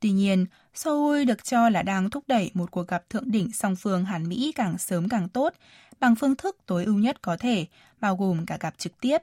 Tuy 0.00 0.10
nhiên, 0.10 0.46
Seoul 0.74 1.24
được 1.24 1.44
cho 1.44 1.68
là 1.68 1.82
đang 1.82 2.10
thúc 2.10 2.24
đẩy 2.26 2.50
một 2.54 2.70
cuộc 2.70 2.88
gặp 2.88 3.10
thượng 3.10 3.30
đỉnh 3.30 3.52
song 3.52 3.76
phương 3.76 4.04
Hàn 4.04 4.28
Mỹ 4.28 4.52
càng 4.54 4.78
sớm 4.78 5.08
càng 5.08 5.28
tốt, 5.28 5.54
bằng 6.00 6.14
phương 6.14 6.36
thức 6.36 6.56
tối 6.66 6.84
ưu 6.84 6.94
nhất 6.94 7.22
có 7.22 7.36
thể, 7.36 7.66
bao 8.00 8.16
gồm 8.16 8.46
cả 8.46 8.56
gặp 8.60 8.74
trực 8.78 9.00
tiếp. 9.00 9.18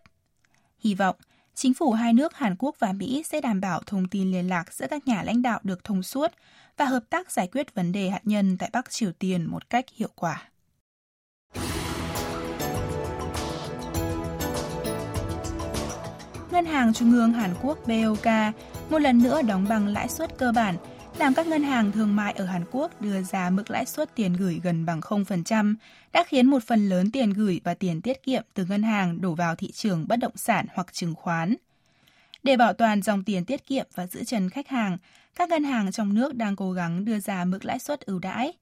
Hy 0.79 0.93
vọng, 0.93 1.15
chính 1.53 1.73
phủ 1.73 1.91
hai 1.91 2.13
nước 2.13 2.35
Hàn 2.35 2.55
Quốc 2.59 2.75
và 2.79 2.93
Mỹ 2.93 3.23
sẽ 3.25 3.41
đảm 3.41 3.61
bảo 3.61 3.81
thông 3.85 4.07
tin 4.07 4.31
liên 4.31 4.47
lạc 4.47 4.73
giữa 4.73 4.87
các 4.89 5.07
nhà 5.07 5.23
lãnh 5.23 5.41
đạo 5.41 5.59
được 5.63 5.83
thông 5.83 6.03
suốt 6.03 6.31
và 6.77 6.85
hợp 6.85 7.03
tác 7.09 7.31
giải 7.31 7.47
quyết 7.47 7.75
vấn 7.75 7.91
đề 7.91 8.09
hạt 8.09 8.21
nhân 8.23 8.57
tại 8.57 8.69
Bắc 8.73 8.89
Triều 8.89 9.11
Tiên 9.11 9.45
một 9.45 9.69
cách 9.69 9.85
hiệu 9.95 10.09
quả. 10.15 10.50
Ngân 16.61 16.73
hàng 16.73 16.93
Trung 16.93 17.11
ương 17.11 17.33
Hàn 17.33 17.53
Quốc 17.61 17.77
BOK 17.87 18.25
một 18.89 18.99
lần 18.99 19.23
nữa 19.23 19.41
đóng 19.41 19.65
bằng 19.69 19.87
lãi 19.87 20.09
suất 20.09 20.37
cơ 20.37 20.51
bản, 20.51 20.75
làm 21.17 21.33
các 21.33 21.47
ngân 21.47 21.63
hàng 21.63 21.91
thương 21.91 22.15
mại 22.15 22.33
ở 22.33 22.45
Hàn 22.45 22.63
Quốc 22.71 23.01
đưa 23.01 23.21
ra 23.21 23.49
mức 23.49 23.69
lãi 23.69 23.85
suất 23.85 24.15
tiền 24.15 24.33
gửi 24.33 24.59
gần 24.63 24.85
bằng 24.85 24.99
0%, 24.99 25.75
đã 26.11 26.23
khiến 26.23 26.47
một 26.47 26.63
phần 26.63 26.89
lớn 26.89 27.11
tiền 27.11 27.29
gửi 27.29 27.61
và 27.63 27.73
tiền 27.73 28.01
tiết 28.01 28.23
kiệm 28.23 28.43
từ 28.53 28.65
ngân 28.65 28.83
hàng 28.83 29.21
đổ 29.21 29.33
vào 29.33 29.55
thị 29.55 29.71
trường 29.71 30.07
bất 30.07 30.15
động 30.15 30.37
sản 30.37 30.65
hoặc 30.73 30.93
chứng 30.93 31.15
khoán. 31.15 31.55
Để 32.43 32.57
bảo 32.57 32.73
toàn 32.73 33.01
dòng 33.01 33.23
tiền 33.23 33.45
tiết 33.45 33.67
kiệm 33.67 33.85
và 33.95 34.07
giữ 34.07 34.23
chân 34.23 34.49
khách 34.49 34.67
hàng, 34.67 34.97
các 35.35 35.49
ngân 35.49 35.63
hàng 35.63 35.91
trong 35.91 36.13
nước 36.13 36.35
đang 36.35 36.55
cố 36.55 36.71
gắng 36.71 37.05
đưa 37.05 37.19
ra 37.19 37.45
mức 37.45 37.65
lãi 37.65 37.79
suất 37.79 38.01
ưu 38.01 38.19
đãi. 38.19 38.53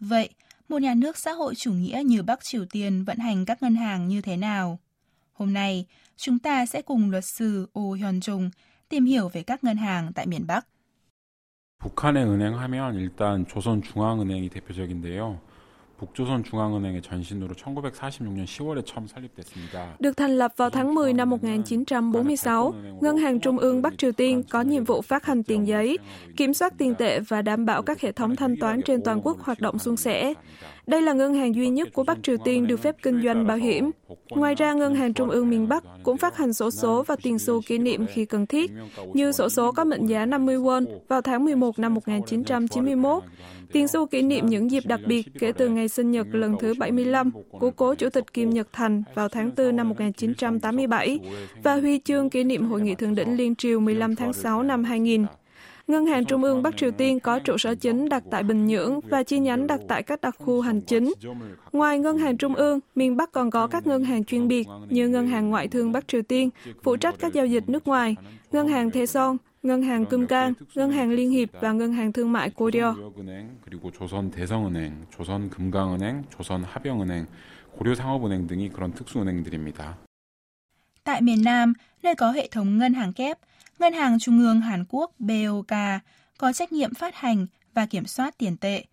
Vậy, 0.00 0.28
một 0.68 0.82
nhà 0.82 0.94
nước 0.94 1.18
xã 1.18 1.32
hội 1.32 1.54
chủ 1.54 1.72
nghĩa 1.72 2.02
như 2.04 2.22
Bắc 2.22 2.44
Triều 2.44 2.64
Tiên 2.64 3.04
vận 3.04 3.18
hành 3.18 3.44
các 3.44 3.62
ngân 3.62 3.76
hàng 3.76 4.08
như 4.08 4.20
thế 4.20 4.36
nào? 4.36 4.78
Hôm 5.32 5.52
nay, 5.52 5.86
chúng 6.17 6.39
ta 6.39 6.65
sẽ 6.65 6.81
cùng 6.81 7.11
luật 7.11 7.25
sư 7.25 7.67
Oh 7.79 7.97
Hyun 7.97 8.19
Jung 8.19 8.49
tìm 8.89 9.05
hiểu 9.05 9.29
về 9.29 9.43
các 9.43 9.63
ngân 9.63 9.77
hàng 9.77 10.11
tại 10.13 10.25
miền 10.27 10.47
Bắc. 10.47 10.67
북한의 11.83 12.23
은행 12.23 12.57
하면 12.57 12.95
일단 12.95 13.45
조선중앙은행이 13.45 14.49
대표적인데요. 14.49 15.39
북조선 15.99 16.43
중앙은행의 16.43 17.01
전신으로 17.01 17.55
1946년 17.55 18.45
10월에 18.45 18.85
처음 18.85 19.07
설립됐습니다. 19.07 19.97
Được 19.99 20.17
thành 20.17 20.37
lập 20.37 20.51
vào 20.57 20.69
tháng 20.69 20.93
10 20.95 21.13
năm 21.13 21.29
1946, 21.29 22.73
Ngân 23.01 23.17
hàng 23.17 23.39
Trung 23.39 23.57
ương 23.57 23.81
Bắc 23.81 23.97
Triều 23.97 24.11
Tiên 24.11 24.43
có 24.49 24.61
nhiệm 24.61 24.83
vụ 24.83 25.01
phát 25.01 25.25
hành 25.25 25.43
tiền 25.43 25.67
giấy, 25.67 25.97
kiểm 26.37 26.53
soát 26.53 26.73
tiền 26.77 26.95
tệ 26.95 27.19
và 27.19 27.41
đảm 27.41 27.65
bảo 27.65 27.81
các 27.83 28.01
hệ 28.01 28.11
thống 28.11 28.35
thanh 28.35 28.55
toán 28.59 28.81
trên 28.81 29.03
toàn 29.03 29.21
quốc 29.23 29.37
hoạt 29.39 29.59
động 29.59 29.79
suôn 29.79 29.97
sẻ. 29.97 30.33
Đây 30.88 31.02
là 31.02 31.12
ngân 31.12 31.34
hàng 31.34 31.54
duy 31.54 31.68
nhất 31.68 31.88
của 31.92 32.04
Bắc 32.04 32.18
Triều 32.22 32.36
Tiên 32.44 32.66
được 32.66 32.76
phép 32.76 32.96
kinh 33.02 33.22
doanh 33.22 33.46
bảo 33.46 33.56
hiểm. 33.56 33.90
Ngoài 34.30 34.54
ra, 34.54 34.72
Ngân 34.72 34.94
hàng 34.94 35.14
Trung 35.14 35.30
ương 35.30 35.50
miền 35.50 35.68
Bắc 35.68 35.84
cũng 36.02 36.16
phát 36.16 36.36
hành 36.36 36.52
sổ 36.52 36.70
số 36.70 37.02
và 37.02 37.16
tiền 37.22 37.38
xu 37.38 37.60
kỷ 37.66 37.78
niệm 37.78 38.06
khi 38.06 38.24
cần 38.24 38.46
thiết, 38.46 38.70
như 39.14 39.32
sổ 39.32 39.48
số 39.48 39.72
có 39.72 39.84
mệnh 39.84 40.06
giá 40.06 40.26
50 40.26 40.56
won 40.56 40.86
vào 41.08 41.22
tháng 41.22 41.44
11 41.44 41.78
năm 41.78 41.94
1991, 41.94 43.22
tiền 43.72 43.88
xu 43.88 44.06
kỷ 44.06 44.22
niệm 44.22 44.46
những 44.46 44.70
dịp 44.70 44.82
đặc 44.86 45.00
biệt 45.06 45.26
kể 45.38 45.52
từ 45.52 45.68
ngày 45.68 45.88
sinh 45.88 46.10
nhật 46.10 46.26
lần 46.32 46.54
thứ 46.60 46.74
75 46.78 47.30
của 47.50 47.70
cố 47.70 47.94
Chủ 47.94 48.08
tịch 48.10 48.32
Kim 48.32 48.50
Nhật 48.50 48.68
Thành 48.72 49.02
vào 49.14 49.28
tháng 49.28 49.50
4 49.56 49.76
năm 49.76 49.88
1987 49.88 51.18
và 51.62 51.74
huy 51.74 52.00
chương 52.04 52.30
kỷ 52.30 52.44
niệm 52.44 52.64
Hội 52.64 52.80
nghị 52.80 52.94
Thượng 52.94 53.14
đỉnh 53.14 53.36
Liên 53.36 53.54
Triều 53.54 53.80
15 53.80 54.16
tháng 54.16 54.32
6 54.32 54.62
năm 54.62 54.84
2000. 54.84 55.26
Ngân 55.87 56.05
hàng 56.05 56.25
Trung 56.25 56.43
ương 56.43 56.63
Bắc 56.63 56.77
Triều 56.77 56.91
Tiên 56.91 57.19
có 57.19 57.39
trụ 57.39 57.57
sở 57.57 57.75
chính 57.75 58.09
đặt 58.09 58.23
tại 58.31 58.43
Bình 58.43 58.67
Nhưỡng 58.67 58.99
và 58.99 59.23
chi 59.23 59.39
nhánh 59.39 59.67
đặt 59.67 59.79
tại 59.87 60.03
các 60.03 60.21
đặc 60.21 60.35
khu 60.39 60.61
hành 60.61 60.81
chính. 60.81 61.13
Ngoài 61.71 61.99
Ngân 61.99 62.17
hàng 62.17 62.37
Trung 62.37 62.55
ương, 62.55 62.79
miền 62.95 63.17
Bắc 63.17 63.31
còn 63.31 63.51
có 63.51 63.67
các 63.67 63.87
ngân 63.87 64.03
hàng 64.03 64.23
chuyên 64.23 64.47
biệt 64.47 64.67
như 64.89 65.07
Ngân 65.07 65.27
hàng 65.27 65.49
Ngoại 65.49 65.67
thương 65.67 65.91
Bắc 65.91 66.07
Triều 66.07 66.21
Tiên, 66.21 66.49
phụ 66.83 66.95
trách 66.95 67.15
các 67.19 67.33
giao 67.33 67.45
dịch 67.45 67.69
nước 67.69 67.87
ngoài, 67.87 68.15
Ngân 68.51 68.67
hàng 68.67 68.91
Thê 68.91 69.05
Son, 69.05 69.37
Ngân 69.63 69.81
hàng 69.81 70.05
Cung 70.05 70.27
Cang, 70.27 70.53
Ngân 70.75 70.91
hàng 70.91 71.11
Liên 71.11 71.31
hiệp 71.31 71.49
và 71.61 71.71
Ngân 71.71 71.93
hàng 71.93 72.13
Thương 72.13 72.31
mại 72.31 72.51
Goryeo. 72.57 72.93
그리고 73.65 73.91
조선 73.91 74.29
대성은행, 74.31 74.91
조선 75.17 75.49
금강은행, 75.49 76.23
조선 76.37 76.63
합영은행, 76.63 77.25
고려상업은행 77.77 78.47
등이 78.47 78.69
그런 78.69 78.93
특수은행들입니다. 78.93 79.97
Tại 81.08 81.22
miền 81.22 81.44
Nam, 81.44 81.72
nơi 82.02 82.14
có 82.14 82.30
hệ 82.30 82.48
thống 82.48 82.78
ngân 82.78 82.94
hàng 82.94 83.12
kép, 83.12 83.38
Ngân 83.78 83.92
hàng 83.92 84.18
Trung 84.18 84.38
ương 84.38 84.60
Hàn 84.60 84.84
Quốc 84.88 85.12
BOK 85.18 85.72
có 86.38 86.52
trách 86.52 86.72
nhiệm 86.72 86.94
phát 86.94 87.14
hành 87.14 87.46
và 87.74 87.86
kiểm 87.86 88.06
soát 88.06 88.38
tiền 88.38 88.56
tệ, 88.56 88.84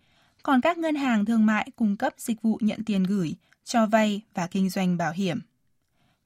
còn 0.42 0.60
các 0.60 0.78
ngân 0.78 0.94
hàng 0.94 1.24
thương 1.24 1.46
mại 1.46 1.70
cung 1.76 1.96
cấp 1.96 2.12
dịch 2.18 2.42
vụ 2.42 2.58
nhận 2.60 2.84
tiền 2.84 3.02
gửi, 3.02 3.34
cho 3.64 3.86
vay 3.86 4.20
và 4.34 4.46
kinh 4.46 4.70
doanh 4.70 4.96
bảo 4.96 5.12
hiểm. 5.12 5.40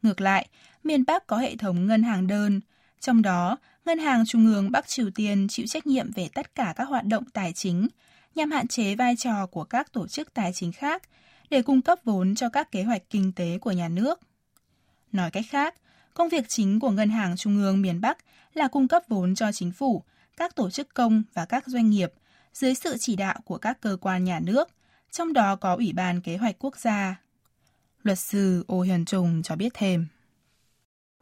Ngược 0.02 0.20
lại, 0.20 0.48
miền 0.84 1.04
Bắc 1.06 1.26
có 1.26 1.36
hệ 1.36 1.56
thống 1.56 1.86
ngân 1.86 2.02
hàng 2.02 2.26
đơn, 2.26 2.60
trong 3.00 3.22
đó 3.22 3.58
Ngân 3.84 3.98
hàng 3.98 4.24
Trung 4.26 4.46
ương 4.46 4.70
Bắc 4.70 4.88
Triều 4.88 5.10
Tiên 5.14 5.46
chịu 5.48 5.66
trách 5.66 5.86
nhiệm 5.86 6.12
về 6.12 6.28
tất 6.34 6.54
cả 6.54 6.74
các 6.76 6.88
hoạt 6.88 7.04
động 7.04 7.24
tài 7.32 7.52
chính 7.52 7.88
nhằm 8.34 8.50
hạn 8.50 8.68
chế 8.68 8.94
vai 8.94 9.16
trò 9.16 9.46
của 9.46 9.64
các 9.64 9.92
tổ 9.92 10.08
chức 10.08 10.34
tài 10.34 10.52
chính 10.52 10.72
khác 10.72 11.02
để 11.50 11.62
cung 11.62 11.82
cấp 11.82 11.98
vốn 12.04 12.34
cho 12.34 12.48
các 12.48 12.72
kế 12.72 12.82
hoạch 12.82 13.02
kinh 13.10 13.32
tế 13.32 13.58
của 13.58 13.72
nhà 13.72 13.88
nước. 13.88 14.20
Nói 15.12 15.30
cách 15.30 15.44
khác, 15.48 15.74
công 16.14 16.28
việc 16.28 16.48
chính 16.48 16.80
của 16.80 16.90
Ngân 16.90 17.10
hàng 17.10 17.36
Trung 17.36 17.56
ương 17.56 17.82
miền 17.82 18.00
Bắc 18.00 18.18
là 18.54 18.68
cung 18.68 18.88
cấp 18.88 19.02
vốn 19.08 19.34
cho 19.34 19.52
chính 19.52 19.72
phủ, 19.72 20.02
các 20.36 20.56
tổ 20.56 20.70
chức 20.70 20.94
công 20.94 21.22
và 21.34 21.44
các 21.44 21.66
doanh 21.66 21.90
nghiệp 21.90 22.12
dưới 22.54 22.74
sự 22.74 22.96
chỉ 23.00 23.16
đạo 23.16 23.40
của 23.44 23.58
các 23.58 23.80
cơ 23.80 23.96
quan 24.00 24.24
nhà 24.24 24.40
nước, 24.40 24.68
trong 25.10 25.32
đó 25.32 25.56
có 25.56 25.74
Ủy 25.74 25.92
ban 25.92 26.20
Kế 26.20 26.36
hoạch 26.36 26.56
Quốc 26.58 26.76
gia. 26.76 27.20
Luật 28.02 28.18
sư 28.18 28.64
Ô 28.66 28.80
Hiền 28.80 29.04
Trung 29.04 29.42
cho 29.42 29.56
biết 29.56 29.68
thêm. 29.74 30.06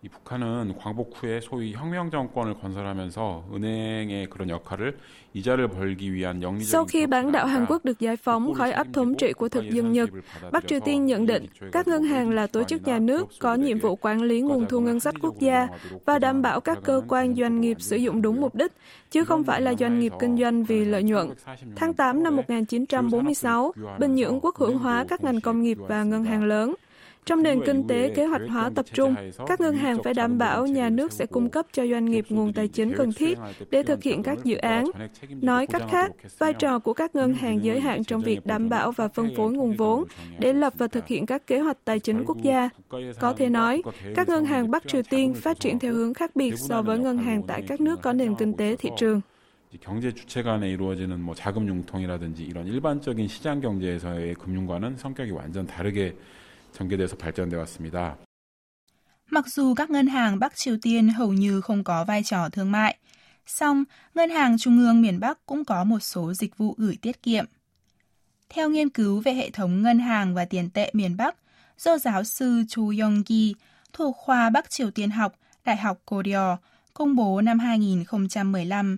이 0.03 0.09
북한은 0.09 0.75
광복 0.77 1.13
후에 1.15 1.39
소위 1.39 1.71
혁명 1.71 2.11
정권을 2.11 2.55
건설하면서 2.55 3.45
은행의 3.53 4.27
그런 4.29 4.49
역할을 4.49 4.97
이자를 5.33 5.69
벌기 5.69 6.13
위한 6.13 6.43
영리적인 6.43 6.67
Sau 6.67 6.85
khi 6.85 7.07
bán 7.07 7.31
đảo 7.31 7.47
Hàn 7.47 7.65
Quốc 7.69 7.85
được 7.85 7.99
giải 7.99 8.17
phóng 8.17 8.53
khỏi 8.53 8.71
áp 8.71 8.87
thống 8.93 9.15
trị 9.15 9.33
của 9.33 9.49
thực 9.49 9.69
dân 9.69 9.93
Nhật, 9.93 10.09
Bắc 10.51 10.67
Triều 10.67 10.79
Tiên 10.79 11.05
nhận 11.05 11.25
định 11.25 11.45
các 11.71 11.87
ngân 11.87 12.03
hàng 12.03 12.29
là 12.29 12.47
tổ 12.47 12.63
chức 12.63 12.87
nhà 12.87 12.99
nước 12.99 13.27
có 13.39 13.55
nhiệm 13.55 13.79
vụ 13.79 13.95
quản 13.95 14.21
lý 14.21 14.41
nguồn 14.41 14.65
thu 14.69 14.79
ngân 14.79 14.99
sách 14.99 15.15
quốc 15.21 15.39
gia 15.39 15.67
và 16.05 16.19
đảm 16.19 16.41
bảo 16.41 16.61
các 16.61 16.77
cơ 16.83 17.01
quan 17.07 17.35
doanh 17.35 17.61
nghiệp 17.61 17.77
sử 17.79 17.95
dụng 17.95 18.21
đúng 18.21 18.41
mục 18.41 18.55
đích, 18.55 18.71
chứ 19.11 19.25
không 19.25 19.43
phải 19.43 19.61
là 19.61 19.73
doanh 19.79 19.99
nghiệp 19.99 20.11
kinh 20.19 20.37
doanh 20.37 20.63
vì 20.63 20.85
lợi 20.85 21.03
nhuận. 21.03 21.29
Tháng 21.75 21.93
8 21.93 22.23
năm 22.23 22.35
1946, 22.35 23.73
Bình 23.99 24.15
Nhưỡng 24.15 24.39
quốc 24.41 24.55
hữu 24.55 24.77
hóa 24.77 25.05
các 25.09 25.23
ngành 25.23 25.41
công 25.41 25.61
nghiệp 25.61 25.77
và 25.87 26.03
ngân 26.03 26.23
hàng 26.23 26.43
lớn. 26.43 26.75
Trong 27.25 27.43
nền 27.43 27.61
kinh 27.65 27.87
tế 27.87 28.09
kế 28.15 28.25
hoạch 28.25 28.41
hóa 28.49 28.71
tập 28.75 28.85
trung, 28.93 29.15
các 29.47 29.61
ngân 29.61 29.75
hàng 29.75 30.03
phải 30.03 30.13
đảm 30.13 30.37
bảo 30.37 30.67
nhà 30.67 30.89
nước 30.89 31.11
sẽ 31.11 31.25
cung 31.25 31.49
cấp 31.49 31.65
cho 31.71 31.87
doanh 31.87 32.05
nghiệp 32.05 32.25
nguồn 32.29 32.53
tài 32.53 32.67
chính 32.67 32.93
cần 32.97 33.13
thiết 33.13 33.37
để 33.71 33.83
thực 33.83 34.03
hiện 34.03 34.23
các 34.23 34.43
dự 34.43 34.55
án. 34.57 34.85
Nói 35.29 35.67
cách 35.67 35.83
khác, 35.91 36.11
vai 36.37 36.53
trò 36.53 36.79
của 36.79 36.93
các 36.93 37.15
ngân 37.15 37.33
hàng 37.33 37.63
giới 37.63 37.79
hạn 37.79 38.03
trong 38.03 38.21
việc 38.21 38.45
đảm 38.45 38.69
bảo 38.69 38.91
và 38.91 39.07
phân 39.07 39.35
phối 39.35 39.53
nguồn 39.53 39.75
vốn 39.75 40.03
để 40.39 40.53
lập 40.53 40.73
và 40.77 40.87
thực 40.87 41.07
hiện 41.07 41.25
các 41.25 41.47
kế 41.47 41.59
hoạch 41.59 41.77
tài 41.85 41.99
chính 41.99 42.23
quốc 42.25 42.37
gia. 42.41 42.69
Có 43.19 43.33
thể 43.33 43.49
nói, 43.49 43.81
các 44.15 44.29
ngân 44.29 44.45
hàng 44.45 44.71
Bắc 44.71 44.87
Triều 44.87 45.01
Tiên 45.09 45.33
phát 45.33 45.59
triển 45.59 45.79
theo 45.79 45.93
hướng 45.93 46.13
khác 46.13 46.35
biệt 46.35 46.53
so 46.57 46.81
với 46.81 46.99
ngân 46.99 47.17
hàng 47.17 47.43
tại 47.47 47.63
các 47.67 47.81
nước 47.81 48.01
có 48.01 48.13
nền 48.13 48.35
kinh 48.35 48.53
tế 48.53 48.75
thị 48.75 48.89
trường. 48.97 49.21
경제 49.81 50.11
주체 50.11 50.43
간에 50.43 50.69
이루어지는 50.69 51.19
뭐 51.19 51.33
자금 51.33 51.67
융통이라든지 51.67 52.43
이런 52.43 52.67
일반적인 52.67 53.27
시장 53.27 53.59
경제에서의 53.59 54.35
금융과는 54.35 54.97
성격이 54.97 55.31
완전 55.31 55.65
다르게 55.65 56.13
전개돼서 56.73 57.15
발전돼 57.17 57.57
왔습니다. 57.57 58.17
Mặc 59.31 59.47
dù 59.47 59.73
các 59.73 59.89
ngân 59.89 60.07
hàng 60.07 60.39
Bắc 60.39 60.55
Triều 60.55 60.77
Tiên 60.81 61.09
hầu 61.09 61.33
như 61.33 61.61
không 61.61 61.83
có 61.83 62.05
vai 62.05 62.23
trò 62.23 62.49
thương 62.49 62.71
mại, 62.71 62.97
song 63.45 63.83
Ngân 64.15 64.29
hàng 64.29 64.57
Trung 64.57 64.77
ương 64.77 65.01
miền 65.01 65.19
Bắc 65.19 65.45
cũng 65.45 65.65
có 65.65 65.83
một 65.83 65.99
số 65.99 66.33
dịch 66.33 66.57
vụ 66.57 66.75
gửi 66.77 66.97
tiết 67.01 67.23
kiệm. 67.23 67.45
Theo 68.49 68.69
nghiên 68.69 68.89
cứu 68.89 69.21
về 69.21 69.33
hệ 69.33 69.49
thống 69.49 69.81
ngân 69.81 69.99
hàng 69.99 70.33
và 70.33 70.45
tiền 70.45 70.69
tệ 70.69 70.91
miền 70.93 71.17
Bắc 71.17 71.35
do 71.77 71.97
giáo 71.97 72.23
sư 72.23 72.63
Chu 72.69 72.89
Yong-gi 72.89 73.53
thuộc 73.93 74.15
khoa 74.17 74.49
Bắc 74.49 74.69
Triều 74.69 74.91
Tiên 74.91 75.11
học 75.11 75.33
Đại 75.65 75.77
học 75.77 76.01
Korea 76.05 76.57
công 76.93 77.15
bố 77.15 77.41
năm 77.41 77.59
2015, 77.59 78.97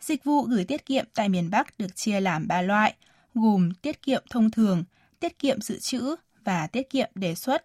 dịch 0.00 0.24
vụ 0.24 0.42
gửi 0.42 0.64
tiết 0.64 0.86
kiệm 0.86 1.04
tại 1.14 1.28
miền 1.28 1.50
Bắc 1.50 1.78
được 1.78 1.96
chia 1.96 2.20
làm 2.20 2.48
3 2.48 2.62
loại, 2.62 2.94
gồm 3.34 3.74
tiết 3.74 4.02
kiệm 4.02 4.22
thông 4.30 4.50
thường, 4.50 4.84
tiết 5.20 5.38
kiệm 5.38 5.60
dự 5.60 5.78
trữ 5.78 6.16
và 6.46 6.66
tiết 6.66 6.90
kiệm 6.90 7.10
đề 7.14 7.34
xuất. 7.34 7.64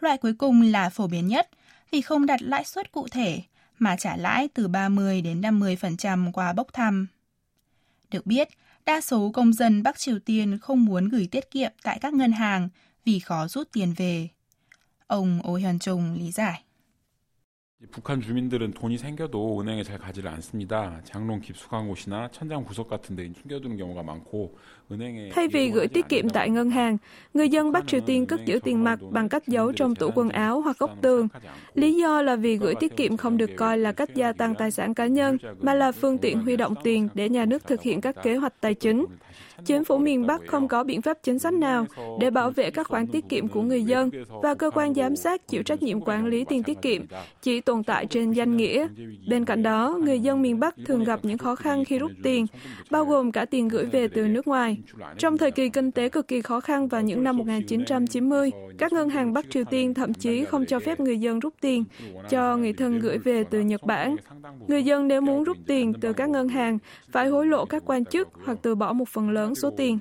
Loại 0.00 0.18
cuối 0.18 0.34
cùng 0.34 0.62
là 0.62 0.88
phổ 0.88 1.06
biến 1.06 1.28
nhất 1.28 1.48
vì 1.90 2.00
không 2.00 2.26
đặt 2.26 2.42
lãi 2.42 2.64
suất 2.64 2.92
cụ 2.92 3.08
thể 3.08 3.42
mà 3.78 3.96
trả 3.96 4.16
lãi 4.16 4.48
từ 4.48 4.68
30 4.68 5.22
đến 5.22 5.40
50% 5.40 6.32
qua 6.32 6.52
bốc 6.52 6.72
thăm. 6.72 7.06
Được 8.10 8.26
biết, 8.26 8.48
đa 8.86 9.00
số 9.00 9.30
công 9.34 9.52
dân 9.52 9.82
Bắc 9.82 9.98
Triều 9.98 10.18
Tiên 10.18 10.58
không 10.58 10.84
muốn 10.84 11.08
gửi 11.08 11.28
tiết 11.30 11.50
kiệm 11.50 11.72
tại 11.82 11.98
các 11.98 12.14
ngân 12.14 12.32
hàng 12.32 12.68
vì 13.04 13.18
khó 13.18 13.48
rút 13.48 13.68
tiền 13.72 13.94
về. 13.96 14.28
Ông 15.06 15.40
Oh 15.48 15.60
Hyun 15.60 15.78
Trung 15.78 16.14
lý 16.14 16.30
giải. 16.32 16.64
북한 17.92 18.20
주민들은 18.22 18.72
돈이 18.72 18.96
생겨도 18.96 19.60
은행에 19.60 19.82
잘 19.82 19.98
가지를 19.98 20.30
않습니다. 20.30 21.02
장롱 21.04 21.40
깊숙한 21.40 21.86
곳이나 21.88 22.30
천장 22.30 22.64
구석 22.64 22.88
같은 22.88 23.16
데 23.16 23.30
숨겨두는 23.34 23.76
경우가 23.76 24.02
많고 24.02 24.56
은행에 24.77 24.77
Thay 25.31 25.47
vì 25.47 25.69
gửi 25.69 25.87
tiết 25.87 26.09
kiệm 26.09 26.29
tại 26.29 26.49
ngân 26.49 26.69
hàng, 26.69 26.97
người 27.33 27.49
dân 27.49 27.71
Bắc 27.71 27.87
Triều 27.87 28.01
Tiên 28.01 28.25
cất 28.25 28.45
giữ 28.45 28.59
tiền 28.63 28.83
mặt 28.83 28.99
bằng 29.11 29.29
cách 29.29 29.47
giấu 29.47 29.71
trong 29.71 29.95
tủ 29.95 30.09
quần 30.15 30.29
áo 30.29 30.61
hoặc 30.61 30.79
góc 30.79 30.91
tường. 31.01 31.27
Lý 31.73 31.93
do 31.93 32.21
là 32.21 32.35
vì 32.35 32.57
gửi 32.57 32.75
tiết 32.75 32.97
kiệm 32.97 33.17
không 33.17 33.37
được 33.37 33.49
coi 33.55 33.77
là 33.77 33.91
cách 33.91 34.15
gia 34.15 34.33
tăng 34.33 34.55
tài 34.55 34.71
sản 34.71 34.93
cá 34.93 35.07
nhân, 35.07 35.37
mà 35.61 35.73
là 35.73 35.91
phương 35.91 36.17
tiện 36.17 36.41
huy 36.41 36.55
động 36.55 36.75
tiền 36.83 37.09
để 37.13 37.29
nhà 37.29 37.45
nước 37.45 37.67
thực 37.67 37.81
hiện 37.81 38.01
các 38.01 38.15
kế 38.23 38.35
hoạch 38.35 38.53
tài 38.61 38.73
chính. 38.73 39.05
Chính 39.65 39.85
phủ 39.85 39.97
miền 39.97 40.27
Bắc 40.27 40.41
không 40.47 40.67
có 40.67 40.83
biện 40.83 41.01
pháp 41.01 41.17
chính 41.23 41.39
sách 41.39 41.53
nào 41.53 41.85
để 42.19 42.29
bảo 42.29 42.51
vệ 42.51 42.71
các 42.71 42.87
khoản 42.87 43.07
tiết 43.07 43.29
kiệm 43.29 43.47
của 43.47 43.61
người 43.61 43.83
dân 43.83 44.09
và 44.27 44.53
cơ 44.53 44.71
quan 44.71 44.93
giám 44.93 45.15
sát 45.15 45.47
chịu 45.47 45.63
trách 45.63 45.83
nhiệm 45.83 46.01
quản 46.01 46.25
lý 46.25 46.45
tiền 46.45 46.63
tiết 46.63 46.81
kiệm 46.81 47.05
chỉ 47.41 47.61
tồn 47.61 47.83
tại 47.83 48.05
trên 48.05 48.31
danh 48.31 48.57
nghĩa. 48.57 48.87
Bên 49.29 49.45
cạnh 49.45 49.63
đó, 49.63 49.99
người 50.03 50.19
dân 50.19 50.41
miền 50.41 50.59
Bắc 50.59 50.75
thường 50.85 51.03
gặp 51.03 51.19
những 51.23 51.37
khó 51.37 51.55
khăn 51.55 51.85
khi 51.85 51.99
rút 51.99 52.11
tiền, 52.23 52.45
bao 52.91 53.05
gồm 53.05 53.31
cả 53.31 53.45
tiền 53.45 53.67
gửi 53.67 53.85
về 53.85 54.07
từ 54.07 54.27
nước 54.27 54.47
ngoài. 54.47 54.77
Trong 55.17 55.37
thời 55.37 55.51
kỳ 55.51 55.69
kinh 55.69 55.91
tế 55.91 56.09
cực 56.09 56.27
kỳ 56.27 56.41
khó 56.41 56.59
khăn 56.59 56.87
vào 56.87 57.01
những 57.01 57.23
năm 57.23 57.37
1990, 57.37 58.51
các 58.77 58.93
ngân 58.93 59.09
hàng 59.09 59.33
Bắc 59.33 59.45
Triều 59.49 59.63
Tiên 59.63 59.93
thậm 59.93 60.13
chí 60.13 60.45
không 60.45 60.65
cho 60.65 60.79
phép 60.79 60.99
người 60.99 61.19
dân 61.19 61.39
rút 61.39 61.53
tiền 61.61 61.83
cho 62.29 62.57
người 62.57 62.73
thân 62.73 62.99
gửi 62.99 63.17
về 63.17 63.43
từ 63.43 63.61
Nhật 63.61 63.83
Bản. 63.83 64.15
Người 64.67 64.83
dân 64.83 65.07
nếu 65.07 65.21
muốn 65.21 65.43
rút 65.43 65.57
tiền 65.67 65.93
từ 66.01 66.13
các 66.13 66.29
ngân 66.29 66.47
hàng 66.47 66.77
phải 67.11 67.27
hối 67.27 67.45
lộ 67.45 67.65
các 67.65 67.83
quan 67.85 68.05
chức 68.05 68.29
hoặc 68.45 68.57
từ 68.61 68.75
bỏ 68.75 68.93
một 68.93 69.09
phần 69.09 69.29
lớn 69.29 69.55
số 69.55 69.71
tiền. 69.77 69.99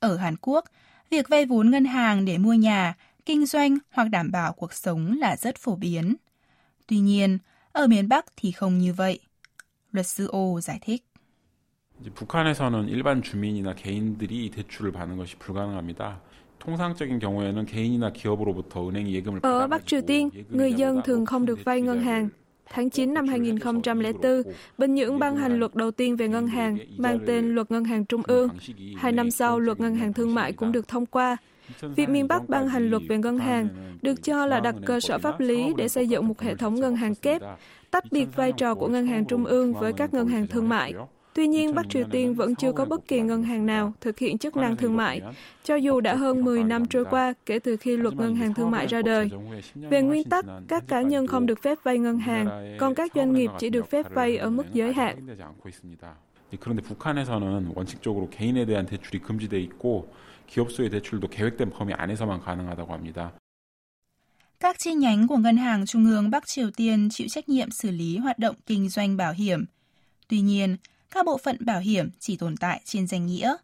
Ở 0.00 0.16
Hàn 0.16 0.34
Quốc, 0.40 0.64
việc 1.10 1.28
vay 1.28 1.46
vốn 1.46 1.70
ngân 1.70 1.84
hàng 1.84 2.24
để 2.24 2.38
mua 2.38 2.54
nhà 2.54 2.94
kinh 3.25 3.45
doanh 3.45 3.77
hoặc 3.91 4.09
đảm 4.09 4.31
bảo 4.31 4.53
cuộc 4.53 4.73
sống 4.73 5.17
là 5.19 5.35
rất 5.37 5.55
phổ 5.57 5.75
biến. 5.75 6.15
Tuy 6.87 6.99
nhiên, 6.99 7.37
ở 7.71 7.87
miền 7.87 8.09
Bắc 8.09 8.25
thì 8.35 8.51
không 8.51 8.77
như 8.77 8.93
vậy. 8.93 9.19
Luật 9.91 10.07
sư 10.07 10.27
Ô 10.27 10.61
giải 10.61 10.79
thích. 10.81 11.05
이제 12.01 12.09
북한에서는 12.11 12.87
일반 12.87 13.21
주민이나 13.21 13.75
개인들이 13.75 14.51
대출을 14.51 14.93
받는 14.93 15.17
것이 15.17 15.35
불가능합니다. 15.37 16.21
Ở 19.41 19.67
Bắc 19.67 19.87
Triều 19.87 20.01
Tiên, 20.01 20.29
người 20.49 20.73
dân 20.73 21.01
thường 21.05 21.25
không 21.25 21.45
được 21.45 21.59
vay 21.65 21.81
ngân 21.81 22.03
hàng. 22.03 22.29
Tháng 22.69 22.89
9 22.89 23.13
năm 23.13 23.27
2004, 23.27 24.43
Bình 24.77 24.95
Nhưỡng 24.95 25.19
ban 25.19 25.35
hành 25.35 25.59
luật 25.59 25.75
đầu 25.75 25.91
tiên 25.91 26.15
về 26.15 26.27
ngân 26.27 26.47
hàng, 26.47 26.77
mang 26.97 27.19
tên 27.27 27.55
Luật 27.55 27.71
Ngân 27.71 27.83
hàng 27.83 28.05
Trung 28.05 28.21
ương. 28.27 28.49
Hai 28.97 29.11
năm 29.11 29.31
sau, 29.31 29.59
Luật 29.59 29.79
Ngân 29.79 29.95
hàng 29.95 30.13
Thương 30.13 30.35
mại 30.35 30.53
cũng 30.53 30.71
được 30.71 30.87
thông 30.87 31.05
qua. 31.05 31.37
Việc 31.80 32.08
miền 32.08 32.28
Bắc 32.28 32.48
ban 32.48 32.68
hành 32.68 32.90
luật 32.90 33.02
về 33.08 33.18
ngân 33.18 33.38
hàng 33.38 33.68
được 34.02 34.22
cho 34.22 34.46
là 34.46 34.60
đặt 34.60 34.74
cơ 34.86 35.00
sở 35.00 35.18
pháp 35.18 35.40
lý 35.40 35.72
để 35.76 35.88
xây 35.88 36.08
dựng 36.08 36.28
một 36.28 36.40
hệ 36.40 36.54
thống 36.54 36.74
ngân 36.74 36.96
hàng 36.96 37.14
kép, 37.14 37.42
tách 37.90 38.04
biệt 38.10 38.26
vai 38.36 38.52
trò 38.52 38.74
của 38.74 38.88
ngân 38.88 39.06
hàng 39.06 39.24
trung 39.24 39.44
ương 39.44 39.74
với 39.74 39.92
các 39.92 40.14
ngân 40.14 40.28
hàng 40.28 40.46
thương 40.46 40.68
mại. 40.68 40.94
Tuy 41.34 41.46
nhiên, 41.46 41.74
Bắc 41.74 41.86
Triều 41.90 42.04
Tiên 42.10 42.34
vẫn 42.34 42.54
chưa 42.54 42.72
có 42.72 42.84
bất 42.84 43.08
kỳ 43.08 43.20
ngân 43.20 43.42
hàng 43.42 43.66
nào 43.66 43.92
thực 44.00 44.18
hiện 44.18 44.38
chức 44.38 44.56
năng 44.56 44.76
thương 44.76 44.96
mại, 44.96 45.20
cho 45.64 45.74
dù 45.74 46.00
đã 46.00 46.14
hơn 46.14 46.44
10 46.44 46.64
năm 46.64 46.86
trôi 46.86 47.04
qua 47.04 47.34
kể 47.46 47.58
từ 47.58 47.76
khi 47.76 47.96
luật 47.96 48.14
ngân 48.14 48.36
hàng 48.36 48.54
thương 48.54 48.70
mại 48.70 48.86
ra 48.86 49.02
đời. 49.02 49.30
Về 49.74 50.02
nguyên 50.02 50.24
tắc, 50.24 50.44
các 50.68 50.84
cá 50.88 51.02
nhân 51.02 51.26
không 51.26 51.46
được 51.46 51.62
phép 51.62 51.78
vay 51.82 51.98
ngân 51.98 52.18
hàng, 52.18 52.76
còn 52.80 52.94
các 52.94 53.12
doanh 53.14 53.32
nghiệp 53.32 53.50
chỉ 53.58 53.70
được 53.70 53.90
phép 53.90 54.14
vay 54.14 54.36
ở 54.36 54.50
mức 54.50 54.64
giới 54.72 54.92
hạn. 54.92 55.26
그런데 56.59 56.81
북한에서는 56.81 57.73
원칙적으로 57.75 58.29
개인에 58.29 58.65
대한 58.65 58.85
대출이 58.85 59.19
금지돼 59.19 59.59
있고 59.59 60.11
기업소의 60.47 60.89
대출도 60.89 61.27
계획된 61.27 61.69
범위 61.69 61.93
안에서만 61.93 62.39
가능하다고 62.39 62.93
합니다. 62.93 63.33
Các 64.59 64.75
chi 64.79 64.93
nhánh 64.93 65.27
của 65.27 65.37
Ngân 65.37 65.57
hàng 65.57 65.85
Trung 65.85 66.05
ương 66.05 66.29
Bắc 66.29 66.43
Triều 66.47 66.71
Tiên 66.71 67.09
chịu 67.11 67.27
trách 67.29 67.49
nhiệm 67.49 67.71
xử 67.71 67.91
lý 67.91 68.17
hoạt 68.17 68.39
động 68.39 68.55
kinh 68.65 68.89
doanh 68.89 69.17
bảo 69.17 69.33
hiểm. 69.33 69.65
Tuy 70.27 70.41
nhiên, 70.41 70.77
các 71.11 71.25
bộ 71.25 71.37
phận 71.37 71.57
bảo 71.59 71.79
hiểm 71.79 72.09
chỉ 72.19 72.37
tồn 72.37 72.57
tại 72.57 72.81
trên 72.85 73.07
danh 73.07 73.25
nghĩa. 73.25 73.55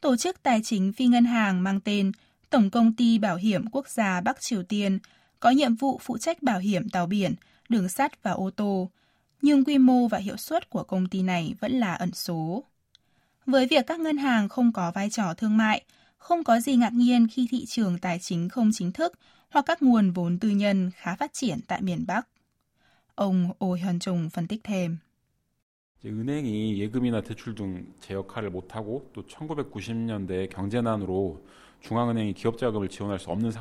Tổ 0.00 0.16
chức 0.16 0.42
tài 0.42 0.60
chính 0.64 0.92
phi 0.92 1.06
ngân 1.06 1.24
hàng 1.24 1.62
mang 1.62 1.80
tên 1.80 2.12
Tổng 2.50 2.70
công 2.70 2.92
ty 2.92 3.18
Bảo 3.18 3.36
hiểm 3.36 3.70
Quốc 3.70 3.88
gia 3.88 4.20
Bắc 4.20 4.40
Triều 4.40 4.62
Tiên 4.62 4.98
có 5.40 5.50
nhiệm 5.50 5.74
vụ 5.74 6.00
phụ 6.02 6.18
trách 6.18 6.42
bảo 6.42 6.58
hiểm 6.58 6.88
tàu 6.88 7.06
biển, 7.06 7.34
đường 7.68 7.88
sắt 7.88 8.22
và 8.22 8.30
ô 8.30 8.50
tô, 8.50 8.90
nhưng 9.42 9.64
quy 9.64 9.78
mô 9.78 10.08
và 10.08 10.18
hiệu 10.18 10.36
suất 10.36 10.70
của 10.70 10.82
công 10.82 11.06
ty 11.06 11.22
này 11.22 11.54
vẫn 11.60 11.72
là 11.72 11.94
ẩn 11.94 12.12
số. 12.12 12.64
Với 13.46 13.66
việc 13.66 13.86
các 13.86 14.00
ngân 14.00 14.16
hàng 14.16 14.48
không 14.48 14.72
có 14.72 14.92
vai 14.94 15.10
trò 15.10 15.34
thương 15.34 15.56
mại, 15.56 15.84
không 16.16 16.44
có 16.44 16.60
gì 16.60 16.76
ngạc 16.76 16.92
nhiên 16.92 17.26
khi 17.32 17.48
thị 17.50 17.66
trường 17.66 17.98
tài 17.98 18.18
chính 18.18 18.48
không 18.48 18.70
chính 18.72 18.92
thức 18.92 19.12
hoặc 19.50 19.64
các 19.66 19.82
nguồn 19.82 20.10
vốn 20.10 20.38
tư 20.38 20.48
nhân 20.48 20.90
khá 20.94 21.16
phát 21.16 21.32
triển 21.32 21.58
tại 21.66 21.82
miền 21.82 22.04
Bắc. 22.06 22.28
Ông 23.14 23.50
Oh 23.64 23.78
Hyun 23.78 23.98
Chung 23.98 24.30
phân 24.30 24.46
tích 24.46 24.60
thêm. 24.64 24.98
은행이 26.04 26.78
예금이나 26.78 27.20
대출 27.22 27.54
등 27.56 27.84
제 28.00 28.14
역할을 28.14 28.50
못하고 28.50 29.10
또 29.12 29.26
1990년대 29.26 30.48
경제난으로 30.48 31.42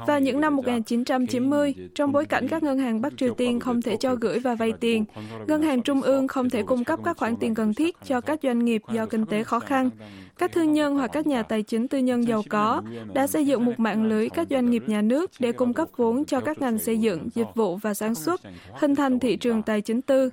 vào 0.06 0.20
những 0.20 0.40
năm 0.40 0.56
1990, 0.56 1.74
trong 1.94 2.12
bối 2.12 2.24
cảnh 2.24 2.48
các 2.48 2.62
ngân 2.62 2.78
hàng 2.78 3.00
Bắc 3.00 3.12
Triều 3.16 3.34
Tiên 3.34 3.60
không 3.60 3.82
thể 3.82 3.96
cho 3.96 4.14
gửi 4.14 4.38
và 4.38 4.54
vay 4.54 4.72
tiền, 4.80 5.04
ngân 5.46 5.62
hàng 5.62 5.82
trung 5.82 6.02
ương 6.02 6.28
không 6.28 6.50
thể 6.50 6.62
cung 6.62 6.84
cấp 6.84 7.00
các 7.04 7.16
khoản 7.16 7.36
tiền 7.36 7.54
cần 7.54 7.74
thiết 7.74 7.96
cho 8.04 8.20
các 8.20 8.40
doanh 8.42 8.64
nghiệp 8.64 8.82
do 8.92 9.06
kinh 9.06 9.26
tế 9.26 9.44
khó 9.44 9.60
khăn. 9.60 9.90
Các 10.38 10.52
thương 10.52 10.72
nhân 10.72 10.94
hoặc 10.94 11.10
các 11.12 11.26
nhà 11.26 11.42
tài 11.42 11.62
chính 11.62 11.88
tư 11.88 11.98
nhân 11.98 12.26
giàu 12.26 12.42
có 12.48 12.82
đã 13.14 13.26
xây 13.26 13.46
dựng 13.46 13.64
một 13.64 13.72
mạng 13.78 14.04
lưới 14.04 14.28
các 14.28 14.46
doanh 14.50 14.70
nghiệp 14.70 14.82
nhà 14.86 15.02
nước 15.02 15.30
để 15.38 15.52
cung 15.52 15.74
cấp 15.74 15.88
vốn 15.96 16.24
cho 16.24 16.40
các 16.40 16.60
ngành 16.60 16.78
xây 16.78 16.98
dựng, 16.98 17.28
dịch 17.34 17.46
vụ 17.54 17.76
và 17.76 17.94
sản 17.94 18.14
xuất, 18.14 18.40
hình 18.74 18.94
thành 18.94 19.18
thị 19.18 19.36
trường 19.36 19.62
tài 19.62 19.80
chính 19.80 20.02
tư. 20.02 20.30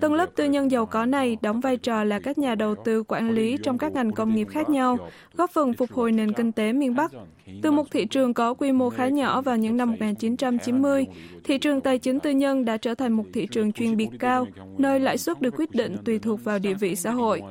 Tầng 0.00 0.14
lớp 0.14 0.26
tư 0.36 0.44
nhân 0.44 0.70
giàu 0.70 0.86
có 0.86 1.06
này 1.06 1.36
đóng 1.42 1.60
vai 1.60 1.76
trò 1.76 2.04
là 2.04 2.20
các 2.20 2.38
nhà 2.38 2.54
đầu 2.54 2.74
tư 2.84 3.02
quản 3.02 3.30
lý 3.30 3.56
trong 3.62 3.78
các 3.78 3.92
ngành 3.92 4.12
công 4.12 4.34
nghiệp 4.34 4.48
khác 4.50 4.68
nhau, 4.68 4.98
góp 5.34 5.50
phần 5.50 5.72
phục 5.72 5.92
hồi 5.92 6.12
nền 6.12 6.32
kinh 6.32 6.52
tế 6.52 6.72
miền 6.72 6.94
Bắc. 6.94 7.12
Từ 7.61 7.71
một 7.71 7.91
thị 7.91 8.05
trường 8.05 8.33
có 8.33 8.53
quy 8.53 8.71
mô 8.71 8.89
khá 8.89 9.07
nhỏ 9.07 9.41
vào 9.41 9.57
những 9.57 9.77
năm 9.77 9.91
1990, 9.91 11.05
thị 11.43 11.57
trường 11.57 11.81
tài 11.81 11.99
chính 11.99 12.19
tư 12.19 12.31
nhân 12.31 12.65
đã 12.65 12.77
trở 12.77 12.95
thành 12.95 13.11
một 13.11 13.25
thị 13.33 13.47
trường 13.51 13.71
chuyên 13.71 13.97
biệt 13.97 14.09
cao, 14.19 14.47
nơi 14.77 14.99
lãi 14.99 15.17
suất 15.17 15.41
được 15.41 15.53
quyết 15.57 15.71
định 15.71 15.97
tùy 16.05 16.19
thuộc 16.19 16.43
vào 16.43 16.59
địa 16.59 16.73
vị 16.73 16.95
xã 16.95 17.11
hội. 17.11 17.41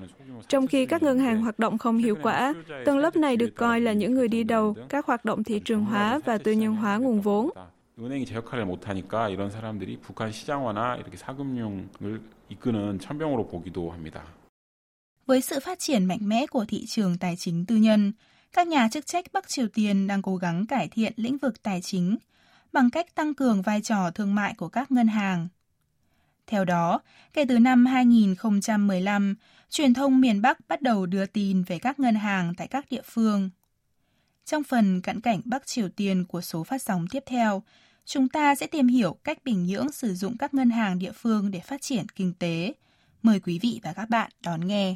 Trong 0.48 0.66
khi 0.66 0.86
các 0.86 1.02
ngân 1.02 1.18
hàng 1.18 1.42
hoạt 1.42 1.58
động 1.58 1.78
không 1.78 1.98
hiệu 1.98 2.16
quả, 2.22 2.54
tầng 2.84 2.98
lớp 2.98 3.16
này 3.16 3.36
được 3.36 3.50
coi 3.56 3.80
là 3.80 3.92
những 3.92 4.14
người 4.14 4.28
đi 4.28 4.44
đầu 4.44 4.74
các 4.88 5.06
hoạt 5.06 5.24
động 5.24 5.44
thị 5.44 5.60
trường 5.64 5.84
hóa 5.84 6.20
và 6.24 6.38
tư 6.38 6.52
nhân 6.52 6.74
hóa 6.74 6.96
nguồn 6.96 7.20
vốn. 7.20 7.50
은행이 7.98 8.24
제 8.24 8.34
역할을 8.34 8.64
못하니까 8.64 9.28
이런 9.28 9.50
사람들이 9.50 9.98
북한 10.00 10.32
시장화나 10.32 10.96
이렇게 10.96 11.16
사금융을 11.16 12.20
이끄는 12.48 12.98
천병으로 12.98 13.46
보기도 13.46 13.90
합니다. 13.90 14.24
Với 15.26 15.40
sự 15.40 15.60
phát 15.60 15.78
triển 15.78 16.04
mạnh 16.04 16.28
mẽ 16.28 16.46
của 16.46 16.64
thị 16.68 16.84
trường 16.86 17.18
tài 17.18 17.36
chính 17.36 17.66
tư 17.66 17.76
nhân, 17.76 18.12
các 18.53 18.67
nhà 18.67 18.87
chức 18.91 19.05
trách 19.05 19.25
Bắc 19.33 19.47
Triều 19.47 19.67
Tiên 19.67 20.07
đang 20.07 20.21
cố 20.21 20.35
gắng 20.35 20.65
cải 20.65 20.87
thiện 20.87 21.13
lĩnh 21.15 21.37
vực 21.37 21.63
tài 21.63 21.81
chính 21.81 22.17
bằng 22.73 22.89
cách 22.89 23.15
tăng 23.15 23.33
cường 23.33 23.61
vai 23.61 23.81
trò 23.81 24.11
thương 24.11 24.35
mại 24.35 24.53
của 24.57 24.69
các 24.69 24.91
ngân 24.91 25.07
hàng. 25.07 25.47
Theo 26.47 26.65
đó, 26.65 27.01
kể 27.33 27.45
từ 27.49 27.59
năm 27.59 27.85
2015, 27.85 29.35
truyền 29.69 29.93
thông 29.93 30.21
miền 30.21 30.41
Bắc 30.41 30.67
bắt 30.67 30.81
đầu 30.81 31.05
đưa 31.05 31.25
tin 31.25 31.63
về 31.63 31.79
các 31.79 31.99
ngân 31.99 32.15
hàng 32.15 32.53
tại 32.57 32.67
các 32.67 32.85
địa 32.89 33.01
phương. 33.05 33.49
Trong 34.45 34.63
phần 34.63 35.01
cận 35.01 35.21
cảnh 35.21 35.41
Bắc 35.45 35.67
Triều 35.67 35.89
Tiên 35.89 36.25
của 36.25 36.41
số 36.41 36.63
phát 36.63 36.81
sóng 36.81 37.07
tiếp 37.11 37.23
theo, 37.25 37.63
chúng 38.05 38.29
ta 38.29 38.55
sẽ 38.55 38.67
tìm 38.67 38.87
hiểu 38.87 39.17
cách 39.23 39.37
Bình 39.43 39.65
Nhưỡng 39.65 39.91
sử 39.91 40.15
dụng 40.15 40.37
các 40.37 40.53
ngân 40.53 40.69
hàng 40.69 40.99
địa 40.99 41.11
phương 41.11 41.51
để 41.51 41.59
phát 41.59 41.81
triển 41.81 42.09
kinh 42.09 42.33
tế. 42.39 42.73
Mời 43.21 43.39
quý 43.39 43.59
vị 43.59 43.79
và 43.83 43.93
các 43.93 44.09
bạn 44.09 44.31
đón 44.43 44.67
nghe. 44.67 44.95